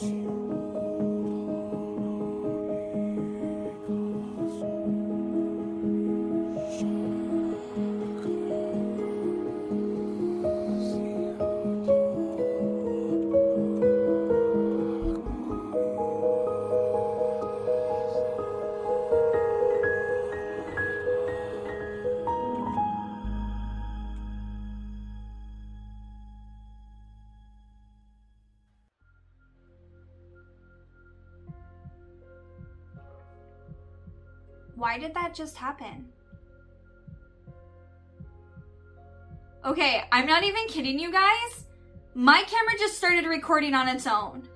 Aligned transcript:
Why 0.00 0.59
that 35.30 35.36
just 35.36 35.56
happen? 35.56 36.06
Okay, 39.64 40.02
I'm 40.10 40.26
not 40.26 40.42
even 40.42 40.66
kidding 40.66 40.98
you 40.98 41.12
guys. 41.12 41.66
My 42.14 42.42
camera 42.42 42.72
just 42.78 42.96
started 42.96 43.26
recording 43.26 43.74
on 43.74 43.88
its 43.88 44.06
own. 44.06 44.48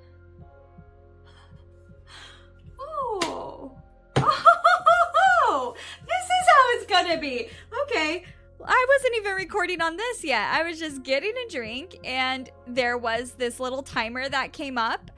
Oh. 2.81 3.77
Oh, 4.17 5.75
this 6.07 6.25
is 6.25 6.49
how 6.49 6.63
it's 6.73 6.87
gonna 6.87 7.21
be. 7.21 7.49
Okay. 7.83 8.25
I 8.67 8.87
wasn't 8.89 9.17
even 9.19 9.35
recording 9.35 9.83
on 9.83 9.97
this 9.97 10.25
yet. 10.25 10.49
I 10.51 10.63
was 10.63 10.79
just 10.79 11.03
getting 11.03 11.35
a 11.47 11.51
drink, 11.51 11.99
and 12.03 12.49
there 12.67 12.97
was 12.97 13.33
this 13.33 13.61
little 13.61 13.83
timer 13.83 14.29
that 14.29 14.53
came 14.53 14.79
up 14.79 15.11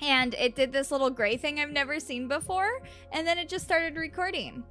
and 0.00 0.34
it 0.34 0.54
did 0.54 0.72
this 0.72 0.90
little 0.90 1.10
gray 1.10 1.36
thing 1.36 1.60
I've 1.60 1.70
never 1.70 2.00
seen 2.00 2.28
before, 2.28 2.82
and 3.12 3.26
then 3.26 3.38
it 3.38 3.48
just 3.48 3.64
started 3.64 3.96
recording. 3.96 4.64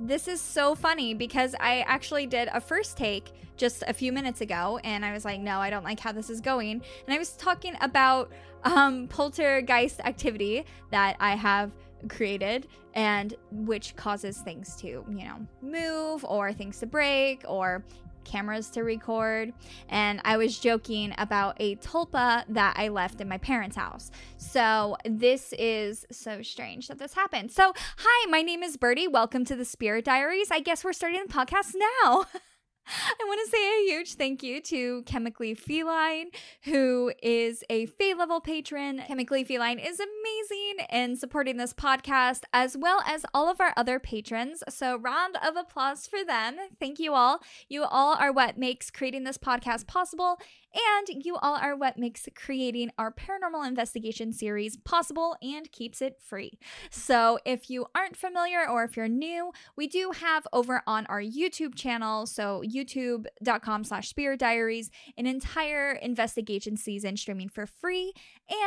This 0.00 0.26
is 0.26 0.40
so 0.40 0.74
funny 0.74 1.14
because 1.14 1.54
I 1.60 1.80
actually 1.86 2.26
did 2.26 2.48
a 2.52 2.60
first 2.60 2.96
take 2.96 3.30
just 3.56 3.84
a 3.86 3.92
few 3.92 4.12
minutes 4.12 4.40
ago, 4.40 4.80
and 4.82 5.04
I 5.04 5.12
was 5.12 5.24
like, 5.24 5.40
no, 5.40 5.58
I 5.60 5.70
don't 5.70 5.84
like 5.84 6.00
how 6.00 6.12
this 6.12 6.30
is 6.30 6.40
going. 6.40 6.82
And 7.06 7.14
I 7.14 7.18
was 7.18 7.30
talking 7.36 7.76
about 7.80 8.32
um, 8.64 9.06
poltergeist 9.08 10.00
activity 10.00 10.64
that 10.90 11.16
I 11.20 11.36
have 11.36 11.72
created 12.08 12.66
and 12.94 13.34
which 13.50 13.96
causes 13.96 14.38
things 14.38 14.76
to, 14.76 14.86
you 14.86 15.24
know, 15.24 15.46
move 15.62 16.24
or 16.24 16.52
things 16.52 16.78
to 16.80 16.86
break 16.86 17.44
or 17.48 17.84
cameras 18.24 18.68
to 18.70 18.82
record, 18.82 19.52
and 19.88 20.20
I 20.24 20.36
was 20.36 20.58
joking 20.58 21.14
about 21.18 21.56
a 21.60 21.76
tulpa 21.76 22.44
that 22.48 22.74
I 22.76 22.88
left 22.88 23.20
in 23.20 23.28
my 23.28 23.38
parents' 23.38 23.76
house. 23.76 24.10
So 24.36 24.96
this 25.04 25.52
is 25.58 26.06
so 26.10 26.42
strange 26.42 26.88
that 26.88 26.98
this 26.98 27.14
happened. 27.14 27.52
So, 27.52 27.72
hi, 27.98 28.30
my 28.30 28.42
name 28.42 28.62
is 28.62 28.76
Birdie. 28.76 29.08
Welcome 29.08 29.44
to 29.46 29.56
the 29.56 29.64
Spirit 29.64 30.04
Diaries. 30.04 30.50
I 30.50 30.60
guess 30.60 30.84
we're 30.84 30.92
starting 30.92 31.22
the 31.26 31.32
podcast 31.32 31.74
now. 32.04 32.24
I 33.20 33.24
want 33.24 33.40
to 33.44 33.50
say 33.50 33.66
a 33.66 33.84
huge 33.84 34.14
thank 34.14 34.42
you 34.42 34.60
to 34.60 35.02
Chemically 35.04 35.54
Feline, 35.54 36.30
who 36.64 37.12
is 37.22 37.64
a 37.70 37.86
Fey 37.86 38.12
level 38.14 38.40
patron. 38.40 39.02
Chemically 39.06 39.42
Feline 39.42 39.78
is 39.78 40.00
amazing 40.00 40.86
in 40.92 41.16
supporting 41.16 41.56
this 41.56 41.72
podcast, 41.72 42.42
as 42.52 42.76
well 42.76 43.00
as 43.06 43.24
all 43.32 43.48
of 43.48 43.60
our 43.60 43.72
other 43.76 43.98
patrons. 43.98 44.62
So, 44.68 44.98
round 44.98 45.36
of 45.36 45.56
applause 45.56 46.06
for 46.06 46.24
them. 46.24 46.56
Thank 46.78 46.98
you 46.98 47.14
all. 47.14 47.40
You 47.68 47.84
all 47.84 48.16
are 48.16 48.32
what 48.32 48.58
makes 48.58 48.90
creating 48.90 49.24
this 49.24 49.38
podcast 49.38 49.86
possible 49.86 50.38
and 50.74 51.24
you 51.24 51.36
all 51.36 51.56
are 51.56 51.76
what 51.76 51.98
makes 51.98 52.28
creating 52.34 52.90
our 52.98 53.12
paranormal 53.12 53.66
investigation 53.66 54.32
series 54.32 54.76
possible 54.76 55.36
and 55.40 55.70
keeps 55.70 56.02
it 56.02 56.18
free. 56.20 56.58
So, 56.90 57.38
if 57.44 57.70
you 57.70 57.86
aren't 57.94 58.16
familiar 58.16 58.68
or 58.68 58.84
if 58.84 58.96
you're 58.96 59.08
new, 59.08 59.52
we 59.76 59.86
do 59.86 60.12
have 60.16 60.46
over 60.52 60.82
on 60.86 61.06
our 61.06 61.20
YouTube 61.20 61.74
channel, 61.74 62.26
so 62.26 62.62
youtube.com 62.66 63.84
slash 63.84 64.08
spirit 64.08 64.40
diaries, 64.40 64.90
an 65.16 65.26
entire 65.26 65.92
investigation 65.92 66.76
season 66.76 67.16
streaming 67.16 67.48
for 67.48 67.66
free. 67.66 68.12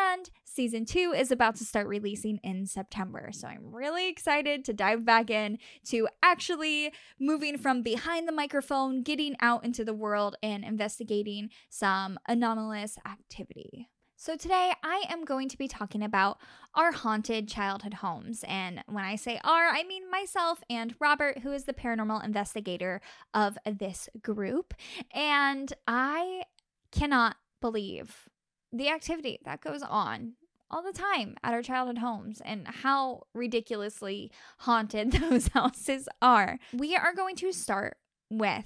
And 0.05 0.29
season 0.43 0.85
two 0.85 1.13
is 1.15 1.31
about 1.31 1.55
to 1.57 1.65
start 1.65 1.87
releasing 1.87 2.39
in 2.43 2.65
September. 2.65 3.29
So 3.31 3.47
I'm 3.47 3.73
really 3.73 4.09
excited 4.09 4.65
to 4.65 4.73
dive 4.73 5.05
back 5.05 5.29
in 5.29 5.59
to 5.87 6.07
actually 6.23 6.93
moving 7.19 7.57
from 7.57 7.83
behind 7.83 8.27
the 8.27 8.31
microphone, 8.31 9.03
getting 9.03 9.35
out 9.41 9.63
into 9.63 9.83
the 9.83 9.93
world, 9.93 10.35
and 10.41 10.63
investigating 10.63 11.49
some 11.69 11.96
Um, 11.97 12.19
anomalous 12.27 12.97
activity. 13.07 13.89
So, 14.15 14.35
today 14.35 14.71
I 14.83 15.05
am 15.09 15.25
going 15.25 15.49
to 15.49 15.57
be 15.57 15.67
talking 15.67 16.03
about 16.03 16.37
our 16.75 16.91
haunted 16.91 17.47
childhood 17.47 17.95
homes. 17.95 18.43
And 18.47 18.83
when 18.87 19.03
I 19.03 19.15
say 19.15 19.39
our, 19.43 19.67
I 19.69 19.83
mean 19.83 20.09
myself 20.11 20.59
and 20.69 20.93
Robert, 20.99 21.39
who 21.39 21.51
is 21.51 21.63
the 21.63 21.73
paranormal 21.73 22.23
investigator 22.23 23.01
of 23.33 23.57
this 23.65 24.09
group. 24.21 24.75
And 25.11 25.73
I 25.87 26.43
cannot 26.91 27.37
believe 27.61 28.29
the 28.71 28.89
activity 28.89 29.39
that 29.45 29.61
goes 29.61 29.81
on 29.81 30.33
all 30.69 30.83
the 30.83 30.93
time 30.93 31.35
at 31.43 31.53
our 31.53 31.63
childhood 31.63 31.97
homes 31.97 32.41
and 32.45 32.67
how 32.67 33.23
ridiculously 33.33 34.31
haunted 34.59 35.11
those 35.29 35.47
houses 35.47 36.07
are. 36.21 36.59
We 36.73 36.95
are 36.95 37.13
going 37.15 37.35
to 37.37 37.51
start 37.51 37.97
with 38.29 38.65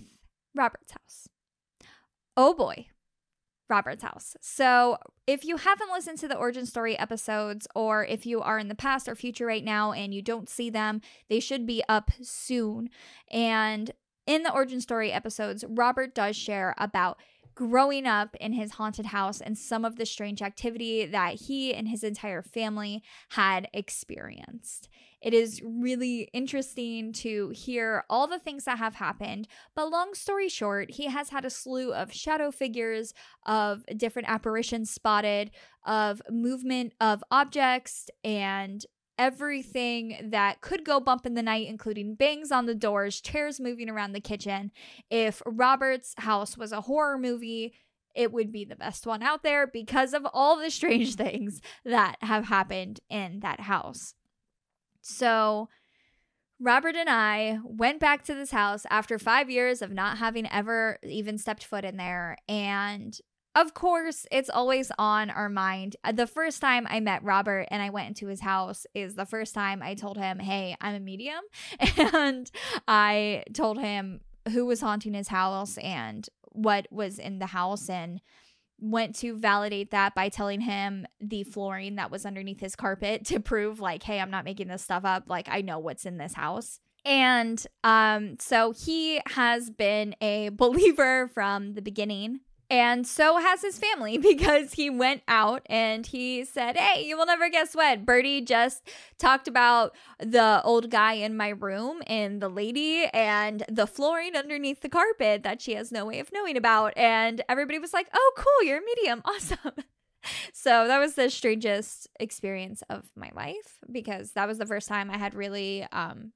Robert's 0.54 0.92
house. 0.92 1.30
Oh 2.36 2.54
boy, 2.54 2.88
Robert's 3.72 4.04
house. 4.04 4.36
So, 4.42 4.98
if 5.26 5.46
you 5.46 5.58
haven't 5.58 5.92
listened 5.92 6.20
to 6.20 6.28
the 6.28 6.36
origin 6.36 6.66
story 6.66 7.00
episodes, 7.00 7.68
or 7.74 8.06
if 8.06 8.26
you 8.26 8.42
are 8.42 8.60
in 8.60 8.68
the 8.68 8.76
past 8.76 9.08
or 9.08 9.16
future 9.16 9.46
right 9.46 9.64
now 9.64 9.94
and 9.94 10.14
you 10.14 10.22
don't 10.22 10.50
see 10.50 10.70
them, 10.70 11.02
they 11.30 11.40
should 11.40 11.66
be 11.66 11.82
up 11.88 12.12
soon. 12.22 12.90
And 13.32 13.92
in 14.28 14.44
the 14.44 14.54
origin 14.54 14.82
story 14.82 15.12
episodes, 15.12 15.64
Robert 15.68 16.14
does 16.14 16.36
share 16.36 16.76
about 16.78 17.18
growing 17.56 18.06
up 18.06 18.36
in 18.40 18.54
his 18.54 18.72
haunted 18.72 19.08
house 19.08 19.42
and 19.42 19.58
some 19.58 19.86
of 19.86 19.98
the 19.98 20.06
strange 20.06 20.42
activity 20.42 21.06
that 21.06 21.36
he 21.36 21.74
and 21.74 21.88
his 21.88 22.04
entire 22.04 22.42
family 22.42 23.04
had 23.30 23.68
experienced. 23.74 24.90
It 25.22 25.34
is 25.36 25.62
really 25.64 26.30
interesting 26.34 27.14
to 27.14 27.50
hear 27.50 28.04
all 28.10 28.26
the 28.26 28.40
things 28.40 28.64
that 28.64 28.80
have 28.80 28.96
happened. 28.96 29.48
But 29.76 29.92
long 29.92 30.16
story 30.16 30.50
short, 30.50 30.92
he 30.92 31.06
has 31.06 31.30
had 31.30 31.46
a 31.46 31.50
slew 31.52 31.94
of 31.94 32.12
shadow 32.12 32.50
figures, 32.50 33.14
of 33.46 33.86
different 33.98 34.30
apparitions 34.30 34.90
spotted, 34.90 35.52
of 35.86 36.22
movement 36.30 36.94
of 37.00 37.24
objects, 37.30 38.10
and 38.24 38.84
everything 39.22 40.32
that 40.32 40.62
could 40.62 40.84
go 40.84 41.00
bump 41.00 41.28
in 41.28 41.36
the 41.36 41.44
night, 41.44 41.68
including 41.68 42.16
bangs 42.16 42.52
on 42.52 42.66
the 42.66 42.74
doors, 42.74 43.22
chairs 43.22 43.60
moving 43.60 43.88
around 43.88 44.14
the 44.14 44.20
kitchen. 44.20 44.72
If 45.12 45.44
Robert's 45.46 46.16
house 46.18 46.58
was 46.58 46.72
a 46.72 46.82
horror 46.82 47.20
movie, 47.20 47.76
it 48.16 48.32
would 48.34 48.52
be 48.52 48.66
the 48.66 48.76
best 48.76 49.06
one 49.06 49.22
out 49.22 49.44
there 49.44 49.68
because 49.68 50.16
of 50.16 50.26
all 50.34 50.58
the 50.58 50.72
strange 50.72 51.14
things 51.18 51.62
that 51.86 52.16
have 52.22 52.46
happened 52.46 53.00
in 53.12 53.42
that 53.42 53.60
house. 53.60 54.16
So, 55.04 55.70
Robert 56.60 56.96
and 56.96 57.10
I 57.10 57.60
went 57.64 58.00
back 58.00 58.24
to 58.26 58.34
this 58.34 58.52
house 58.52 58.88
after 58.90 59.20
five 59.20 59.52
years 59.52 59.84
of 59.84 59.92
not 59.92 60.18
having 60.18 60.50
ever 60.52 60.98
even 61.04 61.38
stepped 61.38 61.64
foot 61.64 61.86
in 61.86 61.98
there. 61.98 62.38
And 62.48 63.16
of 63.56 63.74
course, 63.74 64.26
it's 64.32 64.50
always 64.50 64.92
on 64.98 65.30
our 65.30 65.50
mind. 65.50 65.98
Uh, 66.04 66.14
the 66.14 66.28
first 66.28 66.62
time 66.62 66.88
I 66.90 67.00
met 67.00 67.24
Robert 67.24 67.68
and 67.70 67.82
I 67.82 67.90
went 67.90 68.08
into 68.08 68.28
his 68.28 68.42
house 68.42 68.86
is 68.94 69.16
the 69.16 69.26
first 69.26 69.54
time 69.54 69.82
I 69.82 69.94
told 69.94 70.18
him, 70.18 70.40
Hey, 70.40 70.76
I'm 70.80 70.96
a 70.96 71.00
medium. 71.00 71.42
And 72.14 72.50
I 72.88 73.44
told 73.54 73.80
him 73.80 74.22
who 74.52 74.66
was 74.66 74.82
haunting 74.82 75.14
his 75.14 75.28
house 75.28 75.78
and 75.78 76.28
what 76.52 76.88
was 76.92 77.20
in 77.20 77.40
the 77.40 77.48
house 77.48 77.90
and 77.90 78.22
went 78.80 79.16
to 79.16 79.38
validate 79.38 79.92
that 79.92 80.16
by 80.16 80.28
telling 80.28 80.62
him 80.62 81.06
the 81.20 81.44
flooring 81.44 81.96
that 81.96 82.10
was 82.10 82.26
underneath 82.26 82.60
his 82.60 82.76
carpet 82.76 83.26
to 83.26 83.40
prove 83.40 83.80
like 83.80 84.04
hey 84.04 84.20
i'm 84.20 84.32
not 84.32 84.44
making 84.44 84.68
this 84.68 84.82
stuff 84.82 85.06
up 85.06 85.26
like 85.28 85.48
i 85.50 85.62
know 85.62 85.78
what's 85.78 86.06
in 86.06 86.18
this 86.18 86.34
house 86.34 86.80
and 87.06 87.68
um 87.84 88.36
so 88.40 88.72
he 88.72 89.22
has 89.28 89.70
been 89.70 90.16
a 90.20 90.50
believer 90.54 91.28
from 91.28 91.76
the 91.76 91.82
beginning 91.82 92.40
and 92.72 93.06
so 93.06 93.38
has 93.38 93.62
his 93.62 93.78
family 93.78 94.18
because 94.30 94.74
he 94.74 94.90
went 94.90 95.22
out 95.28 95.62
and 95.66 96.08
he 96.08 96.46
said, 96.46 96.78
Hey, 96.78 97.06
you 97.06 97.18
will 97.18 97.26
never 97.26 97.50
guess 97.50 97.76
what? 97.76 98.06
Birdie 98.06 98.42
just 98.42 98.90
talked 99.20 99.48
about 99.50 99.94
the 100.20 100.62
old 100.64 100.90
guy 100.90 101.14
in 101.14 101.36
my 101.36 101.50
room 101.50 102.02
and 102.08 102.42
the 102.42 102.48
lady 102.50 103.06
and 103.14 103.64
the 103.70 103.86
flooring 103.86 104.38
underneath 104.38 104.80
the 104.82 104.90
carpet 104.90 105.44
that 105.44 105.62
she 105.62 105.74
has 105.74 105.92
no 105.92 106.06
way 106.06 106.20
of 106.20 106.32
knowing 106.32 106.56
about. 106.56 106.94
And 106.96 107.44
everybody 107.50 107.78
was 107.78 107.94
like, 107.94 108.08
Oh, 108.14 108.32
cool, 108.38 108.68
you're 108.68 108.80
a 108.80 108.86
medium. 108.86 109.22
Awesome. 109.32 109.74
so 110.54 110.88
that 110.88 111.00
was 111.00 111.16
the 111.16 111.30
strangest 111.30 112.08
experience 112.20 112.84
of 112.90 113.06
my 113.16 113.32
life 113.34 113.80
because 113.92 114.34
that 114.34 114.48
was 114.48 114.60
the 114.60 114.66
first 114.66 114.88
time 114.88 115.10
I 115.10 115.18
had 115.18 115.34
really 115.34 115.86
um, 115.92 116.32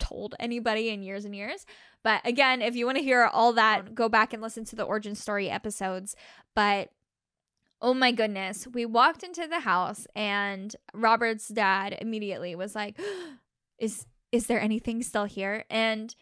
told 0.00 0.34
anybody 0.40 0.88
in 0.88 1.02
years 1.02 1.24
and 1.24 1.36
years. 1.36 1.64
But 2.02 2.26
again, 2.26 2.62
if 2.62 2.74
you 2.74 2.86
want 2.86 2.98
to 2.98 3.04
hear 3.04 3.24
all 3.24 3.52
that, 3.52 3.94
go 3.94 4.08
back 4.08 4.32
and 4.32 4.42
listen 4.42 4.64
to 4.66 4.76
the 4.76 4.82
origin 4.82 5.14
story 5.14 5.48
episodes. 5.48 6.16
But 6.54 6.90
Oh 7.82 7.94
my 7.94 8.12
goodness. 8.12 8.66
We 8.66 8.84
walked 8.84 9.22
into 9.22 9.46
the 9.46 9.60
house 9.60 10.06
and 10.14 10.76
Robert's 10.92 11.48
dad 11.48 11.96
immediately 12.00 12.54
was 12.54 12.74
like, 12.74 13.00
"Is 13.78 14.06
is 14.32 14.46
there 14.46 14.60
anything 14.60 15.02
still 15.02 15.24
here?" 15.24 15.64
And 15.70 16.14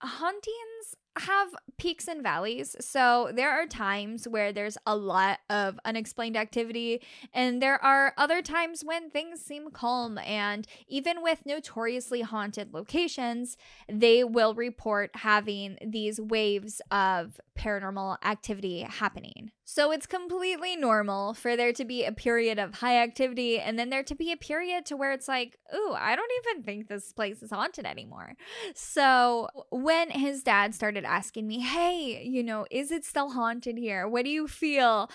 hauntings 0.00 0.94
have 1.18 1.54
peaks 1.78 2.08
and 2.08 2.22
valleys. 2.22 2.76
So 2.80 3.30
there 3.34 3.50
are 3.50 3.66
times 3.66 4.26
where 4.26 4.52
there's 4.52 4.78
a 4.86 4.96
lot 4.96 5.40
of 5.50 5.78
unexplained 5.84 6.36
activity, 6.36 7.02
and 7.32 7.60
there 7.60 7.82
are 7.82 8.12
other 8.16 8.42
times 8.42 8.84
when 8.84 9.10
things 9.10 9.40
seem 9.40 9.70
calm. 9.70 10.18
And 10.18 10.66
even 10.88 11.22
with 11.22 11.46
notoriously 11.46 12.22
haunted 12.22 12.72
locations, 12.72 13.56
they 13.88 14.24
will 14.24 14.54
report 14.54 15.10
having 15.14 15.78
these 15.84 16.20
waves 16.20 16.80
of 16.90 17.40
paranormal 17.58 18.18
activity 18.24 18.82
happening. 18.82 19.52
So 19.68 19.90
it's 19.90 20.06
completely 20.06 20.76
normal 20.76 21.34
for 21.34 21.56
there 21.56 21.72
to 21.72 21.84
be 21.84 22.04
a 22.04 22.12
period 22.12 22.60
of 22.60 22.76
high 22.76 23.02
activity 23.02 23.58
and 23.58 23.76
then 23.76 23.90
there 23.90 24.04
to 24.04 24.14
be 24.14 24.30
a 24.30 24.36
period 24.36 24.86
to 24.86 24.96
where 24.96 25.12
it's 25.12 25.26
like, 25.26 25.58
ooh, 25.74 25.92
I 25.92 26.14
don't 26.14 26.30
even 26.46 26.62
think 26.62 26.86
this 26.86 27.12
place 27.12 27.42
is 27.42 27.50
haunted 27.50 27.84
anymore. 27.84 28.34
So 28.76 29.48
when 29.70 30.10
his 30.10 30.44
dad 30.44 30.72
started 30.72 31.04
asking 31.04 31.48
me, 31.48 31.60
hey, 31.60 32.22
you 32.24 32.44
know, 32.44 32.64
is 32.70 32.92
it 32.92 33.04
still 33.04 33.30
haunted 33.30 33.76
here? 33.76 34.06
What 34.06 34.24
do 34.24 34.30
you 34.30 34.46
feel? 34.46 35.10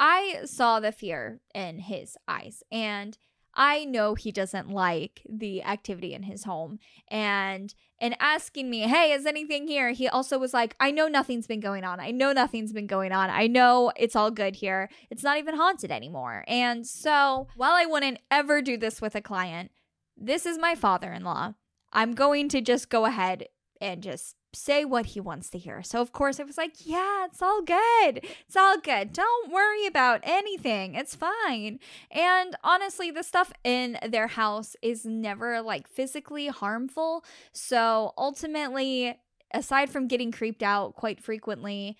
I 0.00 0.40
saw 0.46 0.80
the 0.80 0.90
fear 0.90 1.40
in 1.54 1.78
his 1.78 2.16
eyes 2.26 2.62
and 2.72 3.18
I 3.54 3.84
know 3.84 4.14
he 4.14 4.32
doesn't 4.32 4.70
like 4.70 5.22
the 5.28 5.62
activity 5.62 6.14
in 6.14 6.24
his 6.24 6.44
home. 6.44 6.78
And 7.08 7.74
and 7.98 8.16
asking 8.18 8.68
me, 8.68 8.80
"Hey, 8.80 9.12
is 9.12 9.26
anything 9.26 9.68
here?" 9.68 9.90
He 9.90 10.08
also 10.08 10.38
was 10.38 10.52
like, 10.52 10.74
"I 10.80 10.90
know 10.90 11.08
nothing's 11.08 11.46
been 11.46 11.60
going 11.60 11.84
on. 11.84 12.00
I 12.00 12.10
know 12.10 12.32
nothing's 12.32 12.72
been 12.72 12.86
going 12.86 13.12
on. 13.12 13.30
I 13.30 13.46
know 13.46 13.92
it's 13.96 14.16
all 14.16 14.30
good 14.30 14.56
here. 14.56 14.88
It's 15.10 15.22
not 15.22 15.38
even 15.38 15.56
haunted 15.56 15.92
anymore." 15.92 16.44
And 16.48 16.86
so, 16.86 17.48
while 17.56 17.72
I 17.72 17.84
wouldn't 17.84 18.18
ever 18.30 18.62
do 18.62 18.76
this 18.76 19.00
with 19.00 19.14
a 19.14 19.20
client, 19.20 19.70
this 20.16 20.46
is 20.46 20.58
my 20.58 20.74
father-in-law. 20.74 21.54
I'm 21.92 22.14
going 22.14 22.48
to 22.50 22.60
just 22.60 22.88
go 22.88 23.04
ahead 23.04 23.48
and 23.80 24.02
just 24.02 24.36
say 24.54 24.84
what 24.84 25.06
he 25.06 25.20
wants 25.20 25.48
to 25.50 25.58
hear. 25.58 25.82
So, 25.82 26.00
of 26.00 26.12
course, 26.12 26.38
I 26.38 26.44
was 26.44 26.58
like, 26.58 26.74
yeah, 26.84 27.26
it's 27.26 27.42
all 27.42 27.62
good. 27.62 28.24
It's 28.46 28.56
all 28.56 28.78
good. 28.78 29.12
Don't 29.12 29.52
worry 29.52 29.86
about 29.86 30.20
anything. 30.22 30.94
It's 30.94 31.14
fine. 31.14 31.78
And 32.10 32.56
honestly, 32.62 33.10
the 33.10 33.22
stuff 33.22 33.52
in 33.64 33.98
their 34.08 34.26
house 34.26 34.76
is 34.82 35.04
never 35.04 35.60
like 35.62 35.88
physically 35.88 36.48
harmful. 36.48 37.24
So, 37.52 38.12
ultimately, 38.16 39.18
aside 39.54 39.90
from 39.90 40.08
getting 40.08 40.32
creeped 40.32 40.62
out 40.62 40.94
quite 40.94 41.22
frequently, 41.22 41.96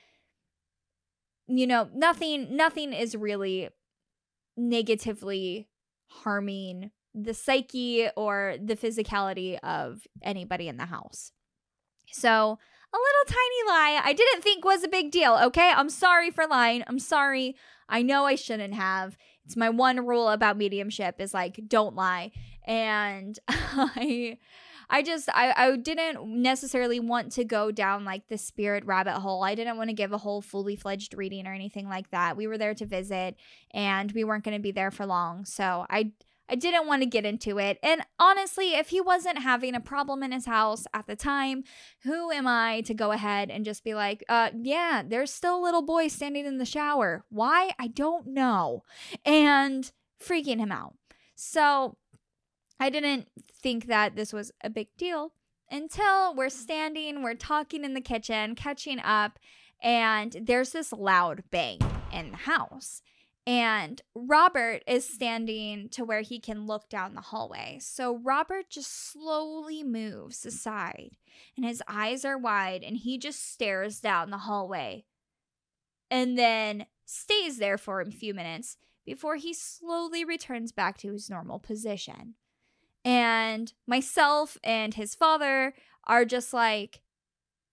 you 1.49 1.67
know, 1.67 1.89
nothing 1.95 2.57
nothing 2.57 2.93
is 2.93 3.17
really 3.17 3.69
negatively 4.57 5.69
harming 6.09 6.91
the 7.15 7.35
psyche 7.35 8.09
or 8.17 8.57
the 8.63 8.77
physicality 8.77 9.59
of 9.63 10.07
anybody 10.23 10.69
in 10.69 10.77
the 10.77 10.87
house. 10.87 11.33
So, 12.12 12.59
a 12.94 12.99
little 12.99 13.26
tiny 13.26 13.69
lie 13.69 14.03
I 14.05 14.12
didn't 14.12 14.43
think 14.43 14.64
was 14.64 14.85
a 14.85 14.88
big 14.88 15.11
deal, 15.11 15.38
okay? 15.44 15.73
I'm 15.75 15.88
sorry 15.88 16.31
for 16.31 16.47
lying. 16.47 16.85
I'm 16.87 16.99
sorry. 16.99 17.56
I 17.88 18.03
know 18.03 18.26
I 18.26 18.35
shouldn't 18.35 18.75
have. 18.75 19.17
It's 19.44 19.56
my 19.56 19.70
one 19.70 20.06
rule 20.06 20.29
about 20.29 20.56
mediumship 20.56 21.20
is 21.20 21.35
like 21.35 21.61
don't 21.69 21.94
lie. 21.94 22.32
And 22.64 23.38
I 23.49 24.38
I 24.91 25.03
just 25.03 25.29
I, 25.32 25.55
I 25.56 25.76
didn't 25.76 26.43
necessarily 26.43 27.00
want 27.00 27.32
to 27.32 27.44
go 27.44 27.70
down 27.70 28.05
like 28.05 28.29
the 28.29 28.37
spirit 28.37 28.85
rabbit 28.85 29.15
hole. 29.15 29.43
I 29.43 29.55
didn't 29.55 29.79
want 29.79 29.88
to 29.88 29.94
give 29.94 30.12
a 30.12 30.19
whole 30.19 30.43
fully 30.43 30.76
fledged 30.76 31.15
reading 31.15 31.47
or 31.47 31.55
anything 31.55 31.88
like 31.88 32.11
that. 32.11 32.37
We 32.37 32.47
were 32.47 32.58
there 32.58 32.75
to 32.75 32.85
visit 32.85 33.37
and 33.73 34.12
we 34.12 34.23
weren't 34.23 34.44
going 34.44 34.56
to 34.56 34.62
be 34.62 34.70
there 34.70 34.91
for 34.91 35.06
long. 35.06 35.47
So 35.47 35.87
I 35.88 36.12
I 36.49 36.55
didn't 36.55 36.87
want 36.87 37.03
to 37.03 37.06
get 37.06 37.25
into 37.25 37.59
it. 37.59 37.79
And 37.83 38.03
honestly, 38.19 38.75
if 38.75 38.89
he 38.89 39.00
wasn't 39.00 39.39
having 39.39 39.75
a 39.75 39.81
problem 39.81 40.23
in 40.23 40.33
his 40.33 40.47
house 40.47 40.87
at 40.93 41.06
the 41.06 41.17
time, 41.17 41.65
who 42.03 42.31
am 42.31 42.47
I 42.47 42.83
to 42.83 42.94
go 42.94 43.12
ahead 43.12 43.50
and 43.50 43.65
just 43.65 43.85
be 43.85 43.94
like, 43.94 44.25
uh, 44.29 44.50
yeah, 44.61 45.03
there's 45.06 45.33
still 45.33 45.59
a 45.59 45.62
little 45.62 45.83
boy 45.83 46.09
standing 46.09 46.44
in 46.44 46.59
the 46.59 46.67
shower. 46.67 47.25
Why? 47.31 47.71
I 47.79 47.87
don't 47.87 48.27
know. 48.27 48.83
And 49.25 49.91
freaking 50.23 50.59
him 50.59 50.73
out. 50.73 50.94
So 51.35 51.97
I 52.79 52.91
didn't 52.91 53.29
think 53.62 53.87
that 53.87 54.17
this 54.17 54.33
was 54.33 54.53
a 54.62 54.71
big 54.71 54.89
deal 54.97 55.33
until 55.71 56.35
we're 56.35 56.50
standing, 56.50 57.23
we're 57.23 57.35
talking 57.35 57.85
in 57.85 57.94
the 57.94 58.00
kitchen, 58.00 58.55
catching 58.55 59.00
up, 59.00 59.39
and 59.83 60.37
there's 60.43 60.71
this 60.71 60.93
loud 60.93 61.44
bang 61.50 61.79
in 62.12 62.31
the 62.31 62.37
house. 62.37 63.03
And 63.44 64.00
Robert 64.15 64.83
is 64.87 65.05
standing 65.05 65.89
to 65.91 66.05
where 66.05 66.21
he 66.21 66.39
can 66.39 66.67
look 66.67 66.89
down 66.89 67.15
the 67.15 67.21
hallway. 67.21 67.79
So 67.81 68.17
Robert 68.17 68.71
just 68.71 69.11
slowly 69.11 69.83
moves 69.83 70.47
aside 70.47 71.17
and 71.56 71.67
his 71.67 71.83
eyes 71.89 72.25
are 72.25 72.39
wide 72.39 72.85
and 72.85 72.97
he 72.97 73.19
just 73.19 73.53
stares 73.53 73.99
down 73.99 74.31
the 74.31 74.39
hallway 74.39 75.05
and 76.09 76.39
then 76.39 76.87
stays 77.06 77.59
there 77.59 77.79
for 77.79 78.00
a 78.00 78.11
few 78.12 78.33
minutes 78.33 78.77
before 79.05 79.37
he 79.37 79.53
slowly 79.53 80.25
returns 80.25 80.71
back 80.71 80.99
to 80.99 81.12
his 81.12 81.29
normal 81.29 81.59
position. 81.59 82.35
And 83.05 83.73
myself 83.87 84.56
and 84.62 84.94
his 84.94 85.15
father 85.15 85.75
are 86.05 86.25
just 86.25 86.53
like, 86.53 87.00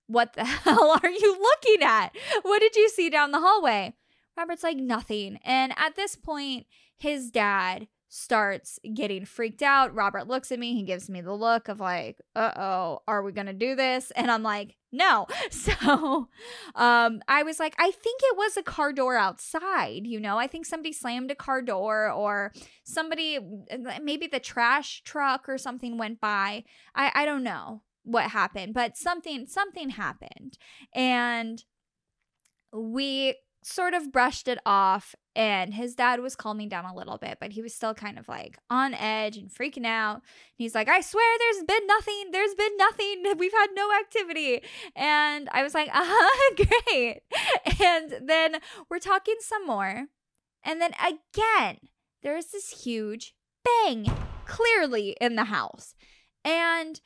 What 0.07 0.33
the 0.33 0.45
hell 0.45 0.97
are 1.03 1.09
you 1.09 1.37
looking 1.39 1.85
at? 1.85 2.15
What 2.41 2.59
did 2.59 2.75
you 2.75 2.89
see 2.89 3.09
down 3.09 3.31
the 3.31 3.41
hallway? 3.41 3.93
Robert's 4.39 4.63
like, 4.63 4.77
nothing. 4.77 5.37
And 5.43 5.73
at 5.75 5.97
this 5.97 6.15
point, 6.15 6.65
his 6.97 7.29
dad 7.29 7.89
starts 8.07 8.79
getting 8.93 9.25
freaked 9.25 9.61
out. 9.61 9.93
Robert 9.93 10.27
looks 10.27 10.49
at 10.51 10.59
me. 10.59 10.73
He 10.73 10.83
gives 10.83 11.09
me 11.09 11.19
the 11.19 11.33
look 11.33 11.67
of 11.67 11.81
like, 11.81 12.21
uh 12.35 12.53
oh, 12.55 13.01
are 13.05 13.21
we 13.21 13.33
going 13.33 13.47
to 13.47 13.53
do 13.53 13.75
this? 13.75 14.11
And 14.11 14.31
I'm 14.31 14.41
like, 14.41 14.77
no. 14.93 15.27
So 15.51 16.29
um, 16.73 17.21
I 17.27 17.43
was 17.43 17.59
like, 17.59 17.75
I 17.77 17.91
think 17.91 18.21
it 18.23 18.37
was 18.37 18.55
a 18.55 18.63
car 18.63 18.93
door 18.93 19.17
outside. 19.17 20.07
You 20.07 20.21
know, 20.21 20.37
I 20.37 20.47
think 20.47 20.65
somebody 20.65 20.93
slammed 20.93 21.31
a 21.31 21.35
car 21.35 21.61
door 21.61 22.09
or 22.09 22.53
somebody, 22.85 23.39
maybe 24.01 24.27
the 24.27 24.39
trash 24.39 25.03
truck 25.03 25.49
or 25.49 25.57
something 25.57 25.97
went 25.97 26.21
by. 26.21 26.63
I, 26.95 27.11
I 27.13 27.25
don't 27.25 27.43
know 27.43 27.81
what 28.03 28.31
happened, 28.31 28.73
but 28.73 28.97
something, 28.97 29.47
something 29.47 29.89
happened. 29.89 30.57
And 30.95 31.63
we 32.71 33.35
sort 33.61 33.93
of 33.93 34.11
brushed 34.11 34.47
it 34.47 34.59
off 34.65 35.15
and 35.35 35.73
his 35.73 35.93
dad 35.93 36.21
was 36.21 36.35
calming 36.35 36.69
down 36.69 36.85
a 36.85 36.95
little 36.95 37.17
bit 37.17 37.37
but 37.41 37.51
he 37.51 37.61
was 37.61 37.73
still 37.73 37.93
kind 37.93 38.17
of 38.17 38.27
like 38.27 38.57
on 38.69 38.93
edge 38.93 39.37
and 39.37 39.49
freaking 39.49 39.85
out. 39.85 40.15
And 40.15 40.23
he's 40.55 40.75
like 40.75 40.87
i 40.87 41.01
swear 41.01 41.37
there's 41.37 41.65
been 41.65 41.85
nothing 41.85 42.31
there's 42.31 42.55
been 42.55 42.77
nothing 42.77 43.23
we've 43.37 43.53
had 43.53 43.67
no 43.73 43.89
activity. 43.99 44.61
And 44.95 45.49
i 45.51 45.61
was 45.63 45.73
like 45.73 45.89
uh-huh 45.93 46.55
great. 46.87 47.21
And 47.81 48.27
then 48.27 48.57
we're 48.89 48.99
talking 48.99 49.35
some 49.39 49.65
more 49.65 50.05
and 50.63 50.81
then 50.81 50.91
again 50.93 51.77
there's 52.23 52.47
this 52.47 52.83
huge 52.83 53.33
bang 53.63 54.11
clearly 54.45 55.15
in 55.19 55.35
the 55.35 55.45
house. 55.45 55.95
And 56.43 57.01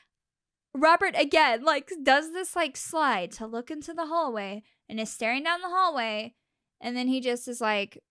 robert 0.75 1.13
again 1.15 1.63
like 1.63 1.91
does 2.01 2.33
this 2.33 2.55
like 2.55 2.75
slide 2.75 3.31
to 3.31 3.45
look 3.45 3.69
into 3.69 3.93
the 3.93 4.07
hallway 4.07 4.63
and 4.89 4.99
is 4.99 5.11
staring 5.11 5.43
down 5.43 5.61
the 5.61 5.69
hallway 5.69 6.33
and 6.83 6.97
then 6.97 7.07
he 7.07 7.21
just 7.21 7.47
is 7.47 7.61
like, 7.61 8.03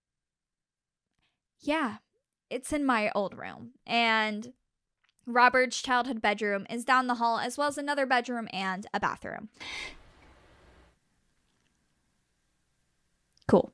yeah, 1.61 1.99
it's 2.51 2.73
in 2.73 2.85
my 2.85 3.13
old 3.15 3.39
room. 3.39 3.73
And 3.87 4.55
Robert's 5.27 5.81
childhood 5.81 6.23
bedroom 6.23 6.67
is 6.71 6.85
down 6.85 7.07
the 7.07 7.17
hall, 7.17 7.39
as 7.39 7.59
well 7.59 7.69
as 7.69 7.77
another 7.77 8.07
bedroom 8.07 8.49
and 8.51 8.87
a 8.95 8.99
bathroom. 8.99 9.51
Cool. 13.47 13.73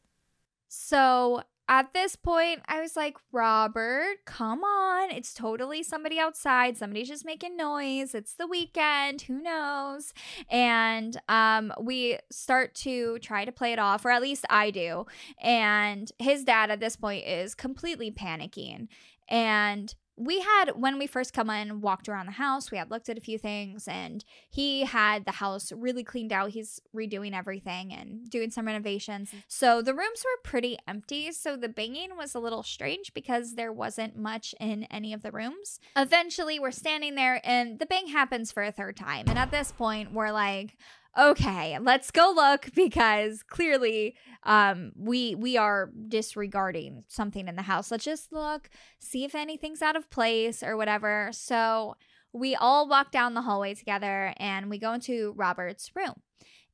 So 0.67 1.45
at 1.69 1.93
this 1.93 2.17
point, 2.17 2.63
I 2.67 2.81
was 2.81 2.97
like, 2.97 3.17
Robert, 3.31 4.25
come 4.25 4.65
on. 4.65 5.11
It's 5.11 5.35
totally 5.35 5.83
somebody 5.83 6.19
outside. 6.19 6.79
Somebody's 6.79 7.09
just 7.09 7.27
making 7.27 7.57
noise. 7.57 8.15
It's 8.15 8.35
the 8.35 8.47
weekend. 8.47 9.23
Who 9.23 9.43
knows? 9.43 10.15
And 10.51 11.21
um, 11.29 11.73
we 11.81 12.19
start 12.31 12.75
to 12.77 13.19
try 13.19 13.45
to 13.45 13.53
play 13.53 13.73
it 13.73 13.79
off, 13.79 14.05
or 14.05 14.11
at 14.11 14.23
least 14.23 14.47
I 14.49 14.71
do. 14.71 15.07
And 15.43 16.11
his 16.19 16.43
dad 16.45 16.71
at 16.71 16.81
this 16.81 16.97
point 16.97 17.27
is 17.27 17.55
completely 17.55 18.11
panicking. 18.11 18.89
And 19.29 19.95
we 20.19 20.41
had 20.41 20.71
when 20.75 20.99
we 20.99 21.07
first 21.07 21.33
come 21.33 21.49
in 21.51 21.81
walked 21.81 22.09
around 22.09 22.27
the 22.27 22.33
house 22.33 22.71
we 22.71 22.79
had 22.79 22.91
looked 22.91 23.09
at 23.09 23.17
a 23.17 23.21
few 23.21 23.39
things 23.39 23.87
and 23.87 24.25
he 24.51 24.85
had 24.85 25.25
the 25.25 25.33
house 25.33 25.73
really 25.73 26.03
cleaned 26.03 26.33
out. 26.33 26.51
He's 26.51 26.81
redoing 26.95 27.33
everything 27.33 27.93
and 27.93 28.29
doing 28.29 28.51
some 28.51 28.67
renovations. 28.67 29.29
Mm-hmm. 29.29 29.39
So 29.49 29.81
the 29.83 29.95
rooms 29.95 30.25
were 30.25 30.43
pretty 30.43 30.79
empty. 30.87 31.33
So 31.33 31.57
the 31.57 31.69
banging 31.69 32.17
was 32.17 32.35
a 32.35 32.41
little 32.41 32.63
strange 32.63 33.15
because 33.15 33.55
there 33.55 33.73
wasn't 33.73 34.17
much 34.17 34.55
in 34.61 34.85
any 34.85 35.13
of 35.13 35.23
the 35.23 35.31
rooms. 35.31 35.79
Eventually 35.97 36.59
we're 36.59 36.71
standing 36.71 37.15
there 37.15 37.41
and 37.45 37.79
the 37.79 37.87
bang 37.87 38.09
happens 38.09 38.51
for 38.51 38.63
a 38.63 38.73
third 38.73 38.97
time. 38.97 39.27
And 39.29 39.39
at 39.39 39.51
this 39.51 39.73
point 39.73 40.13
we're 40.13 40.33
like 40.33 40.77
okay, 41.17 41.79
let's 41.81 42.11
go 42.11 42.33
look 42.35 42.71
because 42.75 43.43
clearly 43.43 44.17
um 44.45 44.93
we 44.97 45.35
we 45.35 45.57
are 45.57 45.91
disregarding 46.09 47.05
something 47.09 47.49
in 47.49 47.57
the 47.57 47.63
house. 47.63 47.91
Let's 47.91 48.05
just 48.05 48.33
look, 48.33 48.71
see 48.99 49.25
if 49.25 49.35
anything's 49.35 49.83
out 49.83 49.97
of 49.97 50.11
place 50.11 50.63
or 50.63 50.77
whatever. 50.77 51.31
So 51.33 51.97
we 52.33 52.55
all 52.55 52.89
walk 52.89 53.11
down 53.11 53.35
the 53.35 53.43
hallway 53.43 53.75
together 53.75 54.35
and 54.37 54.69
we 54.69 54.79
go 54.79 54.93
into 54.93 55.33
Robert's 55.37 55.91
room. 55.95 56.15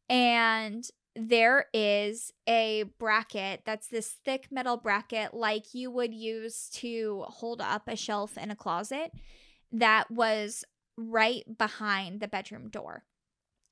And 0.09 0.85
there 1.17 1.67
is 1.73 2.33
a 2.49 2.85
bracket 2.99 3.63
that's 3.65 3.87
this 3.87 4.17
thick 4.25 4.49
metal 4.51 4.77
bracket 4.77 5.33
like 5.33 5.73
you 5.73 5.91
would 5.91 6.13
use 6.13 6.69
to 6.75 7.25
hold 7.29 7.61
up 7.61 7.87
a 7.87 7.97
shelf 7.97 8.37
in 8.37 8.51
a 8.51 8.57
closet 8.57 9.13
that 9.71 10.11
was 10.11 10.65
right 10.97 11.45
behind 11.57 12.21
the 12.21 12.29
bedroom 12.29 12.69
door. 12.69 13.05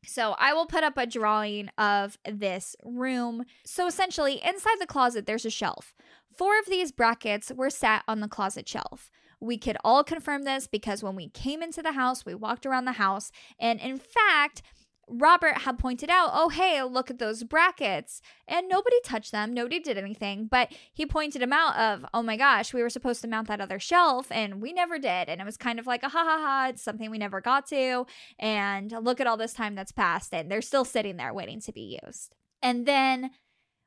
So 0.05 0.35
I 0.39 0.53
will 0.53 0.67
put 0.67 0.85
up 0.85 0.97
a 0.97 1.07
drawing 1.07 1.69
of 1.79 2.19
this 2.25 2.75
room. 2.85 3.45
So 3.65 3.87
essentially, 3.87 4.41
inside 4.45 4.79
the 4.81 4.87
closet, 4.87 5.27
there's 5.27 5.47
a 5.47 5.51
shelf. 5.51 5.95
Four 6.37 6.59
of 6.59 6.67
these 6.67 6.93
brackets 6.93 7.53
were 7.55 7.71
sat 7.71 8.03
on 8.09 8.21
the 8.21 8.29
closet 8.29 8.69
shelf. 8.69 9.11
We 9.41 9.59
could 9.59 9.77
all 9.85 10.05
confirm 10.05 10.45
this 10.45 10.67
because 10.67 11.03
when 11.03 11.17
we 11.17 11.29
came 11.29 11.63
into 11.63 11.83
the 11.83 11.93
house, 11.93 12.25
we 12.25 12.35
walked 12.35 12.65
around 12.65 12.85
the 12.85 12.93
house, 12.93 13.33
and 13.59 13.81
in 13.81 13.99
fact, 13.99 14.63
Robert 15.12 15.59
had 15.59 15.78
pointed 15.78 16.09
out, 16.09 16.31
oh, 16.33 16.49
hey, 16.49 16.83
look 16.83 17.11
at 17.11 17.19
those 17.19 17.45
brackets. 17.45 18.23
And 18.49 18.69
nobody 18.69 18.97
touched 19.04 19.31
them. 19.31 19.52
Nobody 19.52 19.78
did 19.78 19.99
anything. 19.99 20.47
But 20.47 20.73
he 20.92 21.04
pointed 21.04 21.42
them 21.42 21.52
out 21.52 21.76
of, 21.76 22.07
oh 22.14 22.23
my 22.23 22.37
gosh, 22.37 22.73
we 22.73 22.83
were 22.83 22.90
supposed 22.90 23.21
to 23.23 23.28
mount 23.28 23.49
that 23.49 23.61
other 23.61 23.78
shelf 23.78 24.28
and 24.31 24.62
we 24.62 24.73
never 24.73 24.99
did. 24.99 25.28
And 25.28 25.40
it 25.40 25.45
was 25.45 25.57
kind 25.57 25.78
of 25.78 25.87
like 25.87 26.02
a 26.02 26.09
ha 26.09 26.25
ha 26.25 26.38
ha, 26.40 26.66
it's 26.71 26.83
something 26.83 27.11
we 27.11 27.19
never 27.19 27.40
got 27.40 27.66
to. 27.66 28.07
And 28.38 28.90
look 29.02 29.21
at 29.21 29.26
all 29.26 29.37
this 29.37 29.52
time 29.52 29.75
that's 29.75 29.92
passed 29.92 30.33
and 30.33 30.50
they're 30.50 30.62
still 30.62 30.85
sitting 30.85 31.16
there 31.16 31.35
waiting 31.35 31.61
to 31.61 31.73
be 31.73 31.99
used. 32.02 32.35
And 32.62 32.87
then 32.87 33.31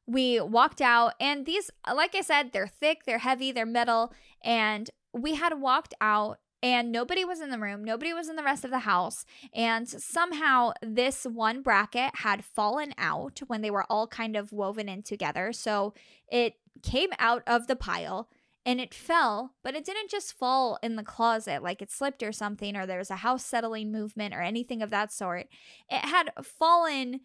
we 0.07 0.39
walked 0.39 0.81
out 0.81 1.13
and 1.19 1.47
these 1.47 1.71
like 1.91 2.13
i 2.13 2.21
said 2.21 2.51
they're 2.51 2.67
thick 2.67 3.05
they're 3.05 3.17
heavy 3.17 3.51
they're 3.51 3.65
metal 3.65 4.13
and 4.43 4.91
we 5.13 5.33
had 5.33 5.59
walked 5.59 5.95
out 5.99 6.37
and 6.65 6.91
nobody 6.91 7.23
was 7.23 7.41
in 7.41 7.51
the 7.51 7.59
room. 7.59 7.83
Nobody 7.83 8.11
was 8.11 8.27
in 8.27 8.37
the 8.37 8.43
rest 8.43 8.65
of 8.65 8.71
the 8.71 8.79
house. 8.79 9.23
And 9.53 9.87
somehow 9.87 10.71
this 10.81 11.23
one 11.23 11.61
bracket 11.61 12.09
had 12.15 12.43
fallen 12.43 12.95
out 12.97 13.39
when 13.45 13.61
they 13.61 13.69
were 13.69 13.85
all 13.87 14.07
kind 14.07 14.35
of 14.35 14.51
woven 14.51 14.89
in 14.89 15.03
together. 15.03 15.53
So 15.53 15.93
it 16.27 16.55
came 16.81 17.11
out 17.19 17.43
of 17.45 17.67
the 17.67 17.75
pile 17.75 18.29
and 18.65 18.81
it 18.81 18.95
fell, 18.95 19.53
but 19.63 19.75
it 19.75 19.85
didn't 19.85 20.09
just 20.09 20.33
fall 20.33 20.79
in 20.81 20.95
the 20.95 21.03
closet 21.03 21.61
like 21.61 21.83
it 21.83 21.91
slipped 21.91 22.23
or 22.23 22.31
something, 22.31 22.75
or 22.75 22.87
there 22.87 22.97
was 22.97 23.11
a 23.11 23.17
house 23.17 23.45
settling 23.45 23.91
movement 23.91 24.33
or 24.33 24.41
anything 24.41 24.81
of 24.81 24.89
that 24.89 25.13
sort. 25.13 25.45
It 25.87 26.03
had 26.03 26.31
fallen 26.41 27.19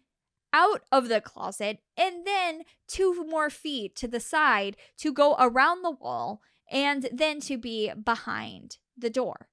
out 0.52 0.82
of 0.92 1.08
the 1.08 1.22
closet 1.22 1.78
and 1.96 2.26
then 2.26 2.64
two 2.86 3.24
more 3.26 3.48
feet 3.48 3.96
to 3.96 4.06
the 4.06 4.20
side 4.20 4.76
to 4.98 5.14
go 5.14 5.34
around 5.38 5.80
the 5.80 5.92
wall 5.92 6.42
and 6.70 7.08
then 7.10 7.40
to 7.40 7.56
be 7.56 7.90
behind 8.04 8.76
the 9.00 9.10
door. 9.10 9.48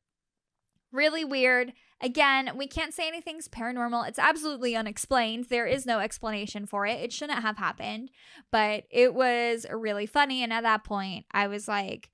Really 0.91 1.25
weird. 1.25 1.73
Again, 1.99 2.51
we 2.55 2.67
can't 2.67 2.93
say 2.93 3.07
anything's 3.07 3.47
paranormal. 3.47 4.07
It's 4.07 4.19
absolutely 4.19 4.75
unexplained. 4.75 5.45
There 5.49 5.65
is 5.65 5.85
no 5.85 5.99
explanation 5.99 6.65
for 6.65 6.85
it. 6.85 6.99
It 6.99 7.11
shouldn't 7.11 7.41
have 7.41 7.57
happened, 7.57 8.11
but 8.51 8.83
it 8.91 9.13
was 9.13 9.65
really 9.71 10.05
funny. 10.05 10.43
And 10.43 10.53
at 10.53 10.63
that 10.63 10.83
point, 10.83 11.25
I 11.31 11.47
was 11.47 11.67
like, 11.67 12.09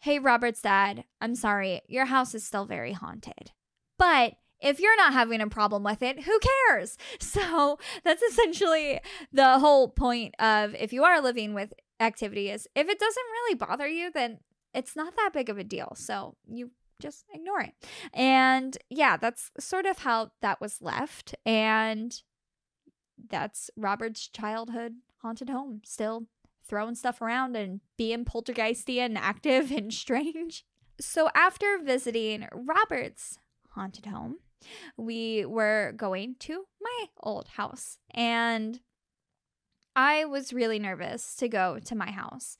hey, 0.00 0.18
Robert's 0.18 0.62
dad, 0.62 1.04
I'm 1.20 1.34
sorry. 1.34 1.82
Your 1.88 2.06
house 2.06 2.34
is 2.34 2.44
still 2.44 2.64
very 2.64 2.92
haunted. 2.92 3.52
But 3.98 4.34
if 4.60 4.80
you're 4.80 4.96
not 4.96 5.12
having 5.12 5.40
a 5.40 5.48
problem 5.48 5.82
with 5.82 6.02
it, 6.02 6.22
who 6.24 6.38
cares? 6.68 6.96
So 7.20 7.78
that's 8.04 8.22
essentially 8.22 9.00
the 9.32 9.58
whole 9.58 9.88
point 9.88 10.34
of 10.38 10.74
if 10.74 10.92
you 10.92 11.04
are 11.04 11.20
living 11.20 11.54
with 11.54 11.74
activity 12.00 12.50
is 12.50 12.66
if 12.74 12.88
it 12.88 12.98
doesn't 12.98 13.24
really 13.32 13.54
bother 13.54 13.86
you, 13.86 14.10
then 14.10 14.38
it's 14.74 14.96
not 14.96 15.14
that 15.16 15.30
big 15.32 15.48
of 15.48 15.58
a 15.58 15.64
deal. 15.64 15.92
So 15.96 16.36
you 16.46 16.70
just 17.00 17.24
ignore 17.32 17.60
it. 17.60 17.74
And 18.14 18.76
yeah, 18.88 19.16
that's 19.16 19.50
sort 19.58 19.86
of 19.86 19.98
how 19.98 20.30
that 20.42 20.60
was 20.60 20.80
left. 20.80 21.34
And 21.44 22.20
that's 23.30 23.70
Robert's 23.76 24.28
childhood 24.28 24.96
haunted 25.22 25.50
home, 25.50 25.80
still 25.84 26.26
throwing 26.68 26.94
stuff 26.94 27.22
around 27.22 27.56
and 27.56 27.80
being 27.96 28.24
poltergeisty 28.24 28.98
and 28.98 29.16
active 29.16 29.70
and 29.70 29.92
strange. 29.94 30.64
So 31.00 31.28
after 31.34 31.78
visiting 31.82 32.48
Robert's 32.52 33.38
haunted 33.70 34.06
home, 34.06 34.36
we 34.96 35.44
were 35.44 35.92
going 35.96 36.36
to 36.40 36.64
my 36.80 37.06
old 37.22 37.48
house. 37.48 37.98
And 38.12 38.80
I 39.94 40.24
was 40.24 40.52
really 40.52 40.78
nervous 40.78 41.36
to 41.36 41.48
go 41.48 41.78
to 41.84 41.94
my 41.94 42.10
house. 42.10 42.56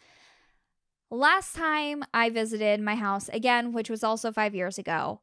Last 1.10 1.54
time 1.54 2.04
I 2.12 2.30
visited 2.30 2.80
my 2.80 2.96
house, 2.96 3.28
again, 3.28 3.72
which 3.72 3.88
was 3.88 4.02
also 4.02 4.32
five 4.32 4.54
years 4.54 4.76
ago, 4.76 5.20